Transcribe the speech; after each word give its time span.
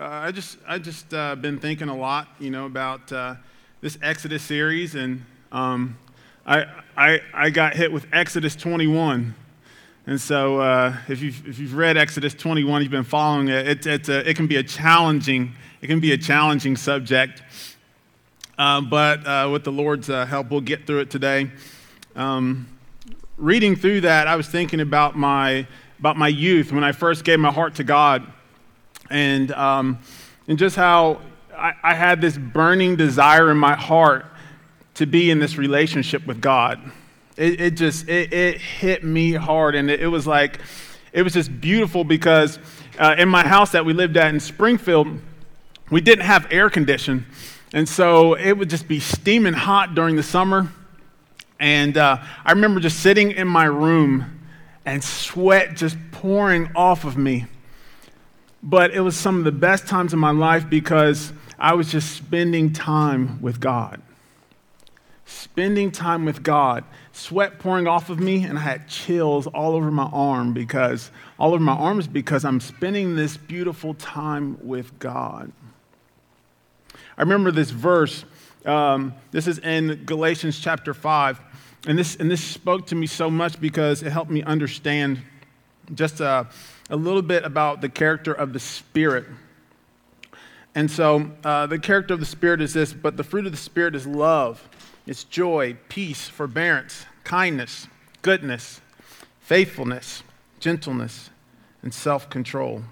Uh, 0.00 0.08
I 0.08 0.32
just 0.32 0.56
I 0.66 0.78
just 0.78 1.12
uh, 1.12 1.36
been 1.36 1.58
thinking 1.58 1.90
a 1.90 1.94
lot, 1.94 2.26
you 2.38 2.48
know, 2.48 2.64
about 2.64 3.12
uh, 3.12 3.34
this 3.82 3.98
Exodus 4.00 4.42
series, 4.42 4.94
and 4.94 5.26
um, 5.52 5.98
I, 6.46 6.64
I 6.96 7.20
I 7.34 7.50
got 7.50 7.74
hit 7.74 7.92
with 7.92 8.06
Exodus 8.10 8.56
21, 8.56 9.34
and 10.06 10.18
so 10.18 10.58
uh, 10.58 10.96
if 11.06 11.20
you've 11.20 11.46
if 11.46 11.58
you've 11.58 11.74
read 11.74 11.98
Exodus 11.98 12.32
21, 12.32 12.80
you've 12.80 12.90
been 12.90 13.04
following 13.04 13.48
it. 13.48 13.68
It 13.68 13.86
it's 13.86 14.08
a, 14.08 14.26
it 14.26 14.36
can 14.36 14.46
be 14.46 14.56
a 14.56 14.62
challenging 14.62 15.52
it 15.82 15.88
can 15.88 16.00
be 16.00 16.12
a 16.12 16.18
challenging 16.18 16.78
subject, 16.78 17.42
uh, 18.56 18.80
but 18.80 19.26
uh, 19.26 19.50
with 19.52 19.64
the 19.64 19.72
Lord's 19.72 20.06
help, 20.06 20.50
we'll 20.50 20.62
get 20.62 20.86
through 20.86 21.00
it 21.00 21.10
today. 21.10 21.50
Um, 22.16 22.66
reading 23.36 23.76
through 23.76 24.00
that, 24.00 24.28
I 24.28 24.36
was 24.36 24.48
thinking 24.48 24.80
about 24.80 25.14
my 25.14 25.66
about 25.98 26.16
my 26.16 26.28
youth 26.28 26.72
when 26.72 26.84
I 26.84 26.92
first 26.92 27.22
gave 27.22 27.38
my 27.38 27.52
heart 27.52 27.74
to 27.74 27.84
God 27.84 28.26
and, 29.10 29.52
um, 29.52 29.98
and 30.48 30.58
just 30.58 30.76
how 30.76 31.20
I, 31.56 31.74
I 31.82 31.94
had 31.94 32.20
this 32.20 32.38
burning 32.38 32.96
desire 32.96 33.50
in 33.50 33.58
my 33.58 33.74
heart 33.74 34.26
to 34.94 35.06
be 35.06 35.30
in 35.30 35.38
this 35.38 35.58
relationship 35.58 36.26
with 36.26 36.40
God. 36.40 36.80
It, 37.36 37.60
it 37.60 37.70
just, 37.76 38.08
it, 38.08 38.32
it, 38.32 38.60
hit 38.60 39.04
me 39.04 39.32
hard. 39.32 39.74
And 39.74 39.90
it, 39.90 40.00
it, 40.00 40.06
was 40.06 40.26
like, 40.26 40.60
it 41.12 41.22
was 41.22 41.32
just 41.32 41.60
beautiful 41.60 42.04
because 42.04 42.58
uh, 42.98 43.14
in 43.18 43.28
my 43.28 43.46
house 43.46 43.72
that 43.72 43.84
we 43.84 43.92
lived 43.92 44.16
at 44.16 44.32
in 44.32 44.40
Springfield, 44.40 45.08
we 45.90 46.00
didn't 46.00 46.24
have 46.24 46.46
air 46.50 46.70
condition. 46.70 47.26
And 47.72 47.88
so 47.88 48.34
it 48.34 48.52
would 48.52 48.70
just 48.70 48.88
be 48.88 49.00
steaming 49.00 49.52
hot 49.52 49.94
during 49.94 50.16
the 50.16 50.22
summer. 50.22 50.70
And 51.58 51.96
uh, 51.96 52.18
I 52.44 52.52
remember 52.52 52.80
just 52.80 53.00
sitting 53.00 53.32
in 53.32 53.46
my 53.46 53.64
room 53.64 54.40
and 54.84 55.02
sweat 55.04 55.76
just 55.76 55.96
pouring 56.10 56.70
off 56.74 57.04
of 57.04 57.16
me. 57.16 57.46
But 58.62 58.92
it 58.92 59.00
was 59.00 59.16
some 59.16 59.38
of 59.38 59.44
the 59.44 59.52
best 59.52 59.86
times 59.86 60.12
of 60.12 60.18
my 60.18 60.30
life 60.30 60.68
because 60.68 61.32
I 61.58 61.74
was 61.74 61.90
just 61.90 62.14
spending 62.14 62.72
time 62.72 63.40
with 63.40 63.60
God. 63.60 64.02
Spending 65.24 65.90
time 65.90 66.24
with 66.24 66.42
God. 66.42 66.84
Sweat 67.12 67.58
pouring 67.58 67.86
off 67.86 68.10
of 68.10 68.18
me, 68.18 68.44
and 68.44 68.58
I 68.58 68.62
had 68.62 68.88
chills 68.88 69.46
all 69.46 69.74
over 69.74 69.90
my 69.90 70.10
arm 70.12 70.52
because, 70.52 71.10
all 71.38 71.54
over 71.54 71.62
my 71.62 71.74
arms 71.74 72.06
because 72.06 72.44
I'm 72.44 72.60
spending 72.60 73.16
this 73.16 73.36
beautiful 73.36 73.94
time 73.94 74.58
with 74.62 74.98
God. 74.98 75.52
I 77.16 77.22
remember 77.22 77.50
this 77.50 77.70
verse. 77.70 78.24
Um, 78.64 79.14
this 79.30 79.46
is 79.46 79.58
in 79.58 80.04
Galatians 80.04 80.58
chapter 80.58 80.94
5. 80.94 81.40
And 81.86 81.98
this, 81.98 82.16
and 82.16 82.30
this 82.30 82.42
spoke 82.42 82.86
to 82.88 82.94
me 82.94 83.06
so 83.06 83.30
much 83.30 83.60
because 83.60 84.02
it 84.02 84.10
helped 84.10 84.30
me 84.30 84.42
understand 84.42 85.20
just 85.94 86.20
a, 86.20 86.46
a 86.90 86.96
little 86.96 87.22
bit 87.22 87.44
about 87.44 87.80
the 87.80 87.88
character 87.88 88.32
of 88.32 88.52
the 88.52 88.60
Spirit. 88.60 89.24
And 90.74 90.90
so 90.90 91.30
uh, 91.44 91.66
the 91.66 91.78
character 91.78 92.14
of 92.14 92.20
the 92.20 92.26
Spirit 92.26 92.60
is 92.60 92.74
this, 92.74 92.92
but 92.92 93.16
the 93.16 93.24
fruit 93.24 93.46
of 93.46 93.52
the 93.52 93.58
Spirit 93.58 93.94
is 93.94 94.06
love, 94.06 94.68
it's 95.06 95.24
joy, 95.24 95.76
peace, 95.88 96.28
forbearance, 96.28 97.06
kindness, 97.24 97.86
goodness, 98.22 98.80
faithfulness, 99.40 100.22
gentleness, 100.58 101.30
and 101.82 101.94
self 101.94 102.28
control. 102.28 102.82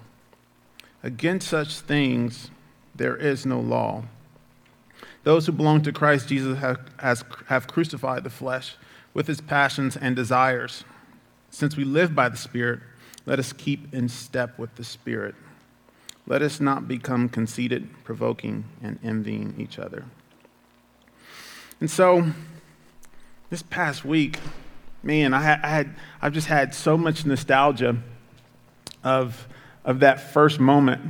Against 1.03 1.49
such 1.49 1.81
things 1.81 2.51
there 2.95 3.17
is 3.17 3.47
no 3.47 3.61
law. 3.61 4.05
Those 5.25 5.47
who 5.47 5.53
belong 5.53 5.83
to 5.83 5.93
Christ 5.93 6.29
Jesus 6.29 6.59
have, 6.59 6.81
has, 6.99 7.25
have 7.47 7.67
crucified 7.67 8.25
the 8.25 8.31
flesh 8.31 8.77
with 9.15 9.29
its 9.29 9.41
passions 9.41 9.97
and 9.97 10.17
desires. 10.17 10.85
Since 11.51 11.77
we 11.77 11.85
live 11.85 12.15
by 12.15 12.29
the 12.29 12.37
Spirit, 12.37 12.81
let 13.29 13.39
us 13.39 13.53
keep 13.53 13.93
in 13.93 14.09
step 14.09 14.59
with 14.59 14.75
the 14.77 14.85
Spirit. 14.85 15.35
Let 16.27 16.41
us 16.41 16.61
not 16.61 16.89
become 16.89 17.29
conceited, 17.29 17.87
provoking, 18.03 18.65
and 18.83 18.99
envying 19.05 19.55
each 19.59 19.79
other. 19.79 20.07
And 21.79 21.91
so, 21.91 22.33
this 23.51 23.61
past 23.61 24.03
week, 24.03 24.39
man, 25.03 25.35
I 25.35 25.43
had, 25.43 25.61
I 25.63 25.69
had 25.69 25.95
I've 26.23 26.33
just 26.33 26.47
had 26.47 26.75
so 26.75 26.97
much 26.97 27.27
nostalgia 27.27 27.99
of, 29.05 29.47
of 29.85 30.01
that 30.01 30.33
first 30.33 30.59
moment. 30.59 31.03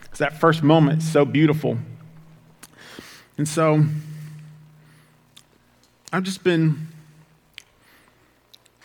Because 0.00 0.20
that 0.20 0.40
first 0.40 0.62
moment 0.62 1.02
is 1.02 1.12
so 1.12 1.26
beautiful. 1.26 1.76
And 3.36 3.46
so, 3.46 3.84
I've 6.14 6.22
just 6.22 6.42
been, 6.42 6.88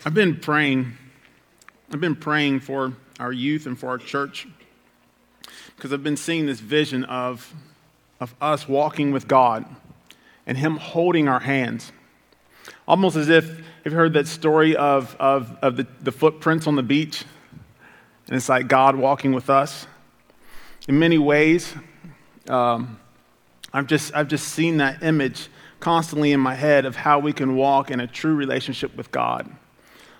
I've 0.03 0.13
been 0.13 0.35
praying. 0.35 0.97
I've 1.91 2.01
been 2.01 2.15
praying 2.15 2.59
for 2.59 2.93
our 3.17 3.31
youth 3.31 3.65
and 3.65 3.79
for 3.79 3.87
our 3.87 3.97
church 3.97 4.45
because 5.75 5.93
I've 5.93 6.03
been 6.03 6.17
seeing 6.17 6.45
this 6.45 6.59
vision 6.59 7.05
of, 7.05 7.53
of 8.19 8.35
us 8.41 8.67
walking 8.67 9.11
with 9.11 9.27
God 9.27 9.65
and 10.45 10.57
Him 10.57 10.77
holding 10.77 11.29
our 11.29 11.39
hands. 11.39 11.93
Almost 12.87 13.15
as 13.15 13.29
if 13.29 13.61
you've 13.85 13.93
heard 13.93 14.13
that 14.13 14.27
story 14.27 14.75
of, 14.75 15.15
of, 15.17 15.57
of 15.61 15.77
the, 15.77 15.87
the 16.01 16.11
footprints 16.11 16.67
on 16.67 16.75
the 16.75 16.83
beach, 16.83 17.23
and 18.27 18.35
it's 18.35 18.49
like 18.49 18.67
God 18.67 18.97
walking 18.97 19.31
with 19.31 19.49
us. 19.49 19.87
In 20.89 20.99
many 20.99 21.17
ways, 21.17 21.73
um, 22.49 22.99
I've 23.71 23.87
just, 23.87 24.13
I've 24.13 24.27
just 24.27 24.49
seen 24.49 24.77
that 24.77 25.03
image 25.03 25.47
constantly 25.79 26.33
in 26.33 26.39
my 26.41 26.55
head 26.55 26.85
of 26.85 26.97
how 26.97 27.19
we 27.19 27.31
can 27.31 27.55
walk 27.55 27.91
in 27.91 28.01
a 28.01 28.07
true 28.07 28.35
relationship 28.35 28.95
with 28.97 29.09
God. 29.11 29.49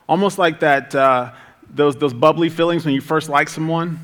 Almost 0.08 0.38
like 0.38 0.62
that, 0.62 0.96
uh, 0.96 1.34
those, 1.70 1.96
those 1.96 2.14
bubbly 2.14 2.50
feelings 2.50 2.86
when 2.86 2.94
you 2.94 3.02
first 3.02 3.30
like 3.30 3.50
someone 3.50 4.00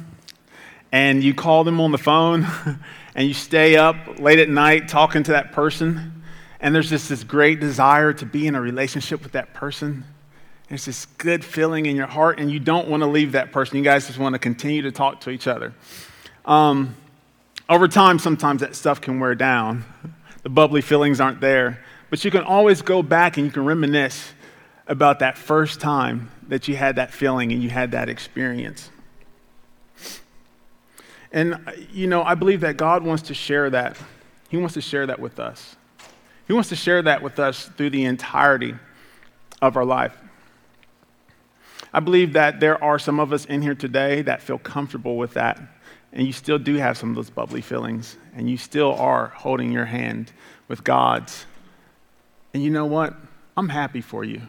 and 0.91 1.23
you 1.23 1.33
call 1.33 1.63
them 1.63 1.81
on 1.81 1.91
the 1.91 1.97
phone 1.97 2.45
and 3.15 3.27
you 3.27 3.33
stay 3.33 3.75
up 3.75 4.19
late 4.19 4.39
at 4.39 4.49
night 4.49 4.87
talking 4.87 5.23
to 5.23 5.31
that 5.31 5.51
person. 5.51 6.23
And 6.59 6.73
there's 6.73 6.89
just 6.89 7.09
this 7.09 7.23
great 7.23 7.59
desire 7.59 8.13
to 8.13 8.25
be 8.25 8.47
in 8.47 8.55
a 8.55 8.61
relationship 8.61 9.23
with 9.23 9.33
that 9.33 9.53
person. 9.53 10.05
There's 10.69 10.85
this 10.85 11.05
good 11.17 11.43
feeling 11.43 11.87
in 11.87 11.95
your 11.95 12.07
heart, 12.07 12.39
and 12.39 12.49
you 12.49 12.59
don't 12.59 12.87
want 12.87 13.03
to 13.03 13.07
leave 13.07 13.33
that 13.33 13.51
person. 13.51 13.77
You 13.77 13.83
guys 13.83 14.07
just 14.07 14.17
want 14.17 14.33
to 14.33 14.39
continue 14.39 14.81
to 14.83 14.91
talk 14.91 15.21
to 15.21 15.29
each 15.29 15.45
other. 15.45 15.73
Um, 16.45 16.95
over 17.69 17.87
time, 17.87 18.17
sometimes 18.17 18.61
that 18.61 18.75
stuff 18.75 19.01
can 19.01 19.19
wear 19.19 19.35
down. 19.35 19.83
The 20.43 20.49
bubbly 20.49 20.81
feelings 20.81 21.19
aren't 21.19 21.41
there. 21.41 21.83
But 22.09 22.23
you 22.23 22.31
can 22.31 22.43
always 22.43 22.81
go 22.81 23.03
back 23.03 23.37
and 23.37 23.45
you 23.45 23.51
can 23.51 23.65
reminisce 23.65 24.33
about 24.87 25.19
that 25.19 25.37
first 25.37 25.81
time 25.81 26.31
that 26.49 26.67
you 26.67 26.75
had 26.75 26.95
that 26.97 27.11
feeling 27.11 27.51
and 27.51 27.61
you 27.61 27.69
had 27.69 27.91
that 27.91 28.09
experience. 28.09 28.89
And, 31.31 31.57
you 31.91 32.07
know, 32.07 32.23
I 32.23 32.35
believe 32.35 32.61
that 32.61 32.77
God 32.77 33.03
wants 33.03 33.23
to 33.23 33.33
share 33.33 33.69
that. 33.71 33.97
He 34.49 34.57
wants 34.57 34.75
to 34.75 34.81
share 34.81 35.07
that 35.07 35.19
with 35.19 35.39
us. 35.39 35.75
He 36.47 36.53
wants 36.53 36.69
to 36.69 36.75
share 36.75 37.01
that 37.01 37.23
with 37.23 37.39
us 37.39 37.65
through 37.77 37.89
the 37.89 38.05
entirety 38.05 38.75
of 39.61 39.77
our 39.77 39.85
life. 39.85 40.15
I 41.91 41.99
believe 41.99 42.33
that 42.33 42.59
there 42.59 42.83
are 42.83 42.99
some 42.99 43.19
of 43.19 43.33
us 43.33 43.45
in 43.45 43.61
here 43.61 43.75
today 43.75 44.21
that 44.23 44.41
feel 44.41 44.57
comfortable 44.57 45.17
with 45.17 45.33
that 45.33 45.61
and 46.13 46.27
you 46.27 46.33
still 46.33 46.59
do 46.59 46.75
have 46.75 46.97
some 46.97 47.09
of 47.09 47.15
those 47.15 47.31
bubbly 47.31 47.61
feelings, 47.61 48.17
and 48.35 48.49
you 48.49 48.55
still 48.55 48.93
are 48.93 49.27
holding 49.29 49.71
your 49.71 49.85
hand 49.85 50.31
with 50.67 50.83
God's. 50.83 51.45
And 52.53 52.63
you 52.63 52.69
know 52.69 52.85
what? 52.85 53.15
I'm 53.57 53.69
happy 53.69 54.01
for 54.01 54.23
you. 54.23 54.41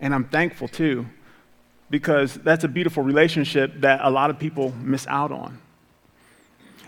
And 0.00 0.14
I'm 0.14 0.24
thankful 0.24 0.68
too, 0.68 1.06
because 1.90 2.34
that's 2.34 2.64
a 2.64 2.68
beautiful 2.68 3.02
relationship 3.02 3.80
that 3.80 4.00
a 4.02 4.10
lot 4.10 4.30
of 4.30 4.38
people 4.38 4.72
miss 4.80 5.06
out 5.06 5.32
on. 5.32 5.58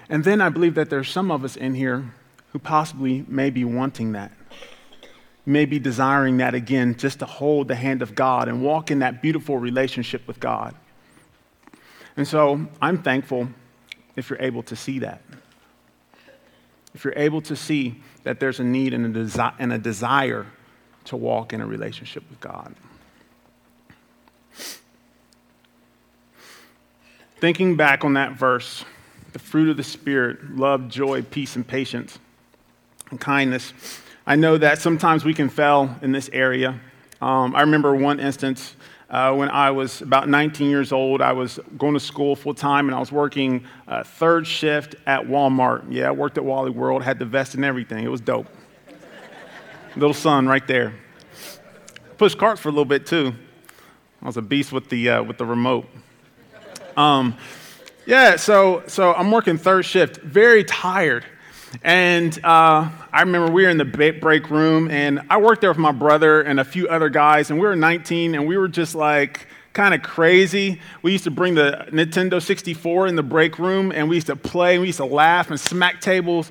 And 0.08 0.24
then 0.24 0.40
I 0.40 0.48
believe 0.48 0.74
that 0.74 0.90
there's 0.90 1.10
some 1.10 1.30
of 1.30 1.44
us 1.44 1.56
in 1.56 1.74
here 1.74 2.12
who 2.52 2.58
possibly 2.58 3.24
may 3.28 3.50
be 3.50 3.64
wanting 3.64 4.12
that, 4.12 4.32
may 5.46 5.64
be 5.64 5.78
desiring 5.78 6.38
that 6.38 6.54
again, 6.54 6.96
just 6.96 7.20
to 7.20 7.26
hold 7.26 7.68
the 7.68 7.76
hand 7.76 8.02
of 8.02 8.14
God 8.14 8.48
and 8.48 8.62
walk 8.62 8.90
in 8.90 8.98
that 9.00 9.22
beautiful 9.22 9.58
relationship 9.58 10.26
with 10.26 10.40
God. 10.40 10.74
And 12.16 12.26
so 12.26 12.66
I'm 12.82 13.02
thankful 13.02 13.48
if 14.16 14.28
you're 14.28 14.42
able 14.42 14.64
to 14.64 14.76
see 14.76 14.98
that. 14.98 15.22
If 16.92 17.04
you're 17.04 17.14
able 17.16 17.40
to 17.42 17.54
see 17.54 18.02
that 18.24 18.40
there's 18.40 18.58
a 18.58 18.64
need 18.64 18.92
and 18.92 19.16
a, 19.16 19.20
desi- 19.20 19.54
and 19.58 19.72
a 19.72 19.78
desire 19.78 20.46
to 21.04 21.16
walk 21.16 21.52
in 21.52 21.60
a 21.60 21.66
relationship 21.66 22.24
with 22.28 22.40
God. 22.40 22.74
Thinking 27.40 27.74
back 27.74 28.04
on 28.04 28.12
that 28.14 28.32
verse, 28.32 28.84
the 29.32 29.38
fruit 29.38 29.70
of 29.70 29.78
the 29.78 29.82
Spirit 29.82 30.56
love, 30.56 30.88
joy, 30.88 31.22
peace, 31.22 31.56
and 31.56 31.66
patience, 31.66 32.18
and 33.10 33.18
kindness. 33.18 33.72
I 34.26 34.36
know 34.36 34.58
that 34.58 34.78
sometimes 34.78 35.24
we 35.24 35.32
can 35.32 35.48
fail 35.48 35.96
in 36.02 36.12
this 36.12 36.28
area. 36.34 36.78
Um, 37.22 37.56
I 37.56 37.62
remember 37.62 37.96
one 37.96 38.20
instance 38.20 38.76
uh, 39.08 39.34
when 39.34 39.48
I 39.48 39.70
was 39.70 40.02
about 40.02 40.28
19 40.28 40.68
years 40.68 40.92
old. 40.92 41.22
I 41.22 41.32
was 41.32 41.58
going 41.78 41.94
to 41.94 42.00
school 42.00 42.36
full 42.36 42.52
time 42.52 42.88
and 42.88 42.94
I 42.94 43.00
was 43.00 43.10
working 43.10 43.64
uh, 43.88 44.04
third 44.04 44.46
shift 44.46 44.96
at 45.06 45.22
Walmart. 45.22 45.86
Yeah, 45.88 46.08
I 46.08 46.12
worked 46.12 46.36
at 46.36 46.44
Wally 46.44 46.70
World, 46.70 47.02
had 47.02 47.18
the 47.18 47.24
vest 47.24 47.54
and 47.54 47.64
everything. 47.64 48.04
It 48.04 48.10
was 48.10 48.20
dope. 48.20 48.48
little 49.96 50.12
son 50.12 50.46
right 50.46 50.66
there. 50.66 50.92
Pushed 52.18 52.36
carts 52.36 52.60
for 52.60 52.68
a 52.68 52.72
little 52.72 52.84
bit 52.84 53.06
too. 53.06 53.32
I 54.20 54.26
was 54.26 54.36
a 54.36 54.42
beast 54.42 54.72
with 54.72 54.90
the, 54.90 55.08
uh, 55.08 55.22
with 55.22 55.38
the 55.38 55.46
remote. 55.46 55.86
Um, 56.96 57.36
Yeah, 58.06 58.36
so 58.36 58.82
so 58.86 59.14
I'm 59.14 59.30
working 59.30 59.56
third 59.58 59.84
shift, 59.84 60.16
very 60.18 60.64
tired, 60.64 61.24
and 61.82 62.36
uh, 62.42 62.88
I 63.12 63.20
remember 63.20 63.52
we 63.52 63.62
were 63.62 63.68
in 63.68 63.76
the 63.76 63.84
break 63.84 64.50
room, 64.50 64.90
and 64.90 65.20
I 65.30 65.36
worked 65.36 65.60
there 65.60 65.70
with 65.70 65.78
my 65.78 65.92
brother 65.92 66.40
and 66.40 66.58
a 66.58 66.64
few 66.64 66.88
other 66.88 67.08
guys, 67.08 67.50
and 67.50 67.60
we 67.60 67.66
were 67.66 67.76
19, 67.76 68.34
and 68.34 68.48
we 68.48 68.56
were 68.56 68.68
just 68.68 68.94
like 68.94 69.46
kind 69.74 69.94
of 69.94 70.02
crazy. 70.02 70.80
We 71.02 71.12
used 71.12 71.24
to 71.24 71.30
bring 71.30 71.54
the 71.54 71.86
Nintendo 71.90 72.42
64 72.42 73.06
in 73.06 73.16
the 73.16 73.22
break 73.22 73.58
room, 73.58 73.92
and 73.92 74.08
we 74.08 74.16
used 74.16 74.26
to 74.28 74.36
play, 74.36 74.74
and 74.74 74.80
we 74.80 74.88
used 74.88 74.98
to 74.98 75.04
laugh 75.04 75.50
and 75.50 75.60
smack 75.60 76.00
tables. 76.00 76.50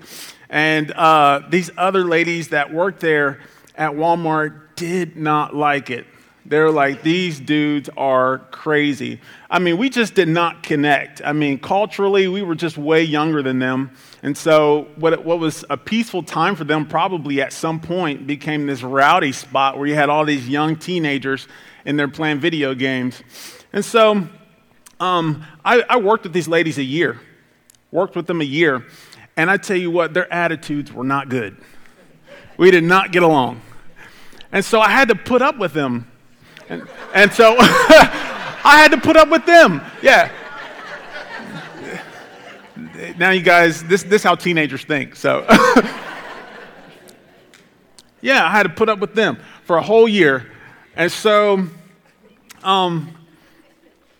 And 0.49 0.91
uh, 0.91 1.41
these 1.49 1.69
other 1.77 2.05
ladies 2.05 2.49
that 2.49 2.73
worked 2.73 3.01
there 3.01 3.39
at 3.75 3.91
Walmart 3.91 4.75
did 4.75 5.17
not 5.17 5.55
like 5.55 5.89
it. 5.89 6.05
They're 6.49 6.71
like, 6.71 7.03
these 7.03 7.39
dudes 7.39 7.91
are 7.95 8.39
crazy. 8.49 9.21
I 9.51 9.59
mean, 9.59 9.77
we 9.77 9.87
just 9.87 10.15
did 10.15 10.27
not 10.27 10.63
connect. 10.63 11.21
I 11.23 11.31
mean, 11.31 11.59
culturally, 11.59 12.27
we 12.27 12.41
were 12.41 12.55
just 12.55 12.75
way 12.75 13.03
younger 13.03 13.43
than 13.43 13.59
them. 13.59 13.91
And 14.23 14.35
so, 14.35 14.87
what, 14.95 15.23
what 15.23 15.37
was 15.37 15.63
a 15.69 15.77
peaceful 15.77 16.23
time 16.23 16.55
for 16.55 16.63
them 16.63 16.87
probably 16.87 17.39
at 17.39 17.53
some 17.53 17.79
point 17.79 18.25
became 18.25 18.65
this 18.65 18.81
rowdy 18.81 19.31
spot 19.31 19.77
where 19.77 19.85
you 19.85 19.93
had 19.93 20.09
all 20.09 20.25
these 20.25 20.49
young 20.49 20.75
teenagers 20.75 21.47
and 21.85 21.99
they're 21.99 22.07
playing 22.07 22.39
video 22.39 22.73
games. 22.73 23.21
And 23.71 23.85
so, 23.85 24.27
um, 24.99 25.45
I, 25.63 25.83
I 25.87 25.97
worked 25.97 26.23
with 26.23 26.33
these 26.33 26.47
ladies 26.47 26.79
a 26.79 26.83
year, 26.83 27.19
worked 27.91 28.15
with 28.15 28.25
them 28.25 28.41
a 28.41 28.45
year. 28.45 28.87
And 29.37 29.51
I 29.51 29.57
tell 29.57 29.77
you 29.77 29.91
what, 29.91 30.15
their 30.15 30.31
attitudes 30.33 30.91
were 30.91 31.03
not 31.03 31.29
good. 31.29 31.57
We 32.57 32.71
did 32.71 32.83
not 32.83 33.11
get 33.11 33.21
along. 33.21 33.61
And 34.51 34.65
so 34.65 34.81
I 34.81 34.89
had 34.89 35.09
to 35.09 35.15
put 35.15 35.43
up 35.43 35.59
with 35.59 35.73
them. 35.73 36.08
And, 36.69 36.87
and 37.13 37.33
so 37.33 37.55
I 37.59 38.77
had 38.81 38.91
to 38.91 38.97
put 38.97 39.17
up 39.17 39.29
with 39.29 39.45
them. 39.45 39.81
Yeah. 40.01 40.31
Now, 43.17 43.31
you 43.31 43.41
guys, 43.41 43.83
this, 43.83 44.03
this 44.03 44.21
is 44.21 44.23
how 44.23 44.35
teenagers 44.35 44.83
think. 44.83 45.15
So, 45.15 45.45
yeah, 48.21 48.45
I 48.45 48.51
had 48.51 48.63
to 48.63 48.69
put 48.69 48.89
up 48.89 48.99
with 48.99 49.15
them 49.15 49.39
for 49.65 49.77
a 49.77 49.81
whole 49.81 50.07
year. 50.07 50.51
And 50.95 51.11
so, 51.11 51.65
um, 52.63 53.15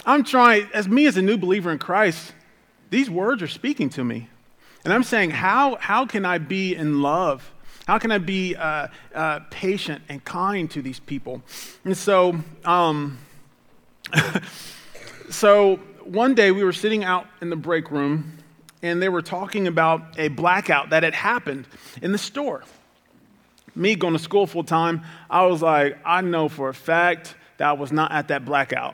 I'm 0.06 0.24
trying, 0.24 0.68
as 0.74 0.88
me 0.88 1.06
as 1.06 1.18
a 1.18 1.22
new 1.22 1.38
believer 1.38 1.72
in 1.72 1.78
Christ, 1.78 2.34
these 2.90 3.10
words 3.10 3.44
are 3.44 3.48
speaking 3.48 3.90
to 3.92 4.04
me. 4.04 4.30
And 4.84 4.94
I'm 4.94 5.04
saying, 5.04 5.32
how, 5.32 5.76
how 5.76 6.06
can 6.06 6.26
I 6.26 6.38
be 6.38 6.74
in 6.76 7.02
love? 7.02 7.52
How 7.90 7.98
can 7.98 8.12
I 8.12 8.20
be 8.20 8.56
uh, 8.56 8.88
uh, 9.16 9.40
patient 9.50 10.04
and 10.10 10.24
kind 10.24 10.70
to 10.70 10.82
these 10.84 11.00
people? 11.00 11.42
And 11.84 11.98
so, 11.98 12.36
um, 12.64 13.18
so 15.32 15.78
one 16.04 16.36
day 16.36 16.52
we 16.52 16.64
were 16.64 16.72
sitting 16.72 17.04
out 17.04 17.26
in 17.42 17.50
the 17.50 17.56
break 17.56 17.90
room 17.90 18.38
and 18.84 19.02
they 19.02 19.10
were 19.10 19.24
talking 19.24 19.66
about 19.66 20.20
a 20.20 20.28
blackout 20.28 20.92
that 20.92 21.02
had 21.02 21.16
happened 21.16 21.66
in 22.00 22.12
the 22.12 22.20
store. 22.20 22.64
Me 23.74 23.96
going 23.96 24.14
to 24.14 24.20
school 24.20 24.46
full 24.46 24.64
time, 24.64 25.02
I 25.28 25.48
was 25.48 25.64
like, 25.64 25.98
I 26.06 26.22
know 26.22 26.48
for 26.48 26.70
a 26.70 26.76
fact 26.76 27.34
that 27.58 27.70
I 27.70 27.74
was 27.74 27.92
not 27.92 28.12
at 28.12 28.28
that 28.28 28.46
blackout 28.46 28.94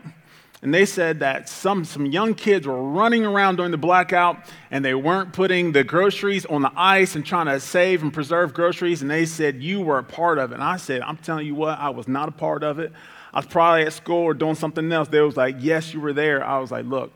and 0.66 0.74
they 0.74 0.88
said 0.88 1.20
that 1.20 1.48
some, 1.48 1.86
some 1.86 2.08
young 2.08 2.34
kids 2.34 2.66
were 2.66 2.82
running 2.82 3.24
around 3.24 3.58
during 3.58 3.70
the 3.70 3.78
blackout 3.78 4.40
and 4.72 4.84
they 4.84 4.96
weren't 4.96 5.32
putting 5.32 5.74
the 5.74 5.84
groceries 5.84 6.44
on 6.48 6.64
the 6.64 6.72
ice 6.76 7.16
and 7.16 7.24
trying 7.24 7.46
to 7.46 7.60
save 7.60 8.02
and 8.02 8.12
preserve 8.12 8.52
groceries. 8.56 9.04
And 9.04 9.12
they 9.12 9.28
said, 9.28 9.62
You 9.62 9.82
were 9.82 10.00
a 10.00 10.04
part 10.04 10.40
of 10.40 10.52
it. 10.52 10.56
And 10.56 10.64
I 10.64 10.78
said, 10.78 11.04
I'm 11.04 11.18
telling 11.18 11.46
you 11.46 11.54
what, 11.54 11.78
I 11.78 11.92
was 11.92 12.08
not 12.08 12.30
a 12.30 12.32
part 12.32 12.64
of 12.64 12.80
it. 12.80 12.92
I 13.32 13.38
was 13.38 13.46
probably 13.46 13.84
at 13.84 13.94
school 13.94 14.24
or 14.24 14.34
doing 14.34 14.56
something 14.56 14.92
else. 14.92 15.08
They 15.08 15.22
was 15.22 15.38
like, 15.38 15.58
Yes, 15.60 15.94
you 15.94 16.00
were 16.02 16.14
there. 16.14 16.44
I 16.44 16.58
was 16.58 16.72
like, 16.72 16.86
Look, 16.86 17.14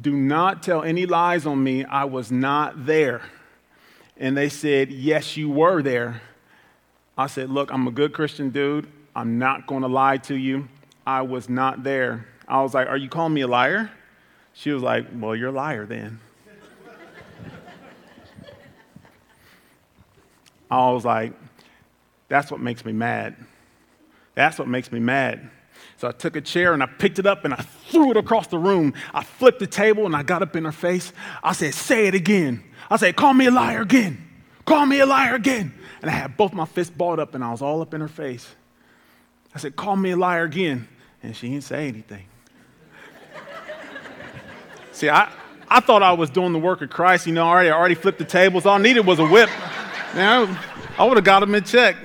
do 0.00 0.16
not 0.16 0.62
tell 0.62 0.82
any 0.82 1.04
lies 1.04 1.44
on 1.44 1.62
me. 1.62 1.84
I 1.84 2.04
was 2.04 2.32
not 2.32 2.86
there. 2.86 3.20
And 4.16 4.34
they 4.34 4.48
said, 4.48 4.90
Yes, 4.90 5.36
you 5.36 5.50
were 5.50 5.82
there. 5.82 6.22
I 7.18 7.26
said, 7.26 7.50
Look, 7.50 7.70
I'm 7.70 7.86
a 7.86 7.90
good 7.90 8.14
Christian 8.14 8.48
dude. 8.48 8.86
I'm 9.14 9.38
not 9.38 9.66
going 9.66 9.82
to 9.82 9.88
lie 9.88 10.16
to 10.16 10.34
you. 10.34 10.66
I 11.06 11.22
was 11.22 11.48
not 11.48 11.82
there. 11.82 12.26
I 12.46 12.62
was 12.62 12.74
like, 12.74 12.88
Are 12.88 12.96
you 12.96 13.08
calling 13.08 13.34
me 13.34 13.42
a 13.42 13.48
liar? 13.48 13.90
She 14.52 14.70
was 14.70 14.82
like, 14.82 15.06
Well, 15.14 15.34
you're 15.34 15.48
a 15.48 15.52
liar 15.52 15.86
then. 15.86 16.20
I 20.70 20.90
was 20.90 21.04
like, 21.04 21.32
That's 22.28 22.50
what 22.50 22.60
makes 22.60 22.84
me 22.84 22.92
mad. 22.92 23.36
That's 24.34 24.58
what 24.58 24.68
makes 24.68 24.92
me 24.92 25.00
mad. 25.00 25.50
So 25.96 26.08
I 26.08 26.12
took 26.12 26.36
a 26.36 26.40
chair 26.40 26.72
and 26.72 26.82
I 26.82 26.86
picked 26.86 27.18
it 27.18 27.26
up 27.26 27.44
and 27.44 27.52
I 27.52 27.62
threw 27.88 28.10
it 28.10 28.16
across 28.16 28.46
the 28.46 28.58
room. 28.58 28.94
I 29.12 29.22
flipped 29.22 29.58
the 29.58 29.66
table 29.66 30.06
and 30.06 30.16
I 30.16 30.22
got 30.22 30.42
up 30.42 30.56
in 30.56 30.64
her 30.64 30.72
face. 30.72 31.12
I 31.42 31.52
said, 31.52 31.74
Say 31.74 32.06
it 32.06 32.14
again. 32.14 32.64
I 32.88 32.96
said, 32.96 33.16
Call 33.16 33.34
me 33.34 33.46
a 33.46 33.50
liar 33.50 33.82
again. 33.82 34.26
Call 34.64 34.86
me 34.86 35.00
a 35.00 35.06
liar 35.06 35.34
again. 35.34 35.74
And 36.00 36.10
I 36.10 36.14
had 36.14 36.36
both 36.36 36.52
my 36.52 36.64
fists 36.64 36.94
balled 36.94 37.18
up 37.18 37.34
and 37.34 37.44
I 37.44 37.50
was 37.50 37.60
all 37.60 37.82
up 37.82 37.92
in 37.92 38.00
her 38.00 38.08
face. 38.08 38.54
I 39.54 39.58
said, 39.58 39.76
Call 39.76 39.96
me 39.96 40.10
a 40.10 40.16
liar 40.16 40.44
again. 40.44 40.88
And 41.22 41.36
she 41.36 41.50
didn't 41.50 41.64
say 41.64 41.88
anything. 41.88 42.24
See, 44.92 45.10
I, 45.10 45.30
I 45.68 45.80
thought 45.80 46.02
I 46.02 46.12
was 46.12 46.30
doing 46.30 46.52
the 46.52 46.58
work 46.58 46.82
of 46.82 46.90
Christ. 46.90 47.26
You 47.26 47.34
know, 47.34 47.46
I 47.46 47.50
already, 47.50 47.70
I 47.70 47.78
already 47.78 47.94
flipped 47.94 48.18
the 48.18 48.24
tables. 48.24 48.66
All 48.66 48.78
I 48.78 48.82
needed 48.82 49.06
was 49.06 49.18
a 49.18 49.26
whip. 49.26 49.50
Now, 50.14 50.58
I, 50.98 51.04
would 51.04 51.16
have 51.16 51.24
got 51.24 51.42
him 51.42 51.54
in 51.54 51.62
check. 51.62 51.96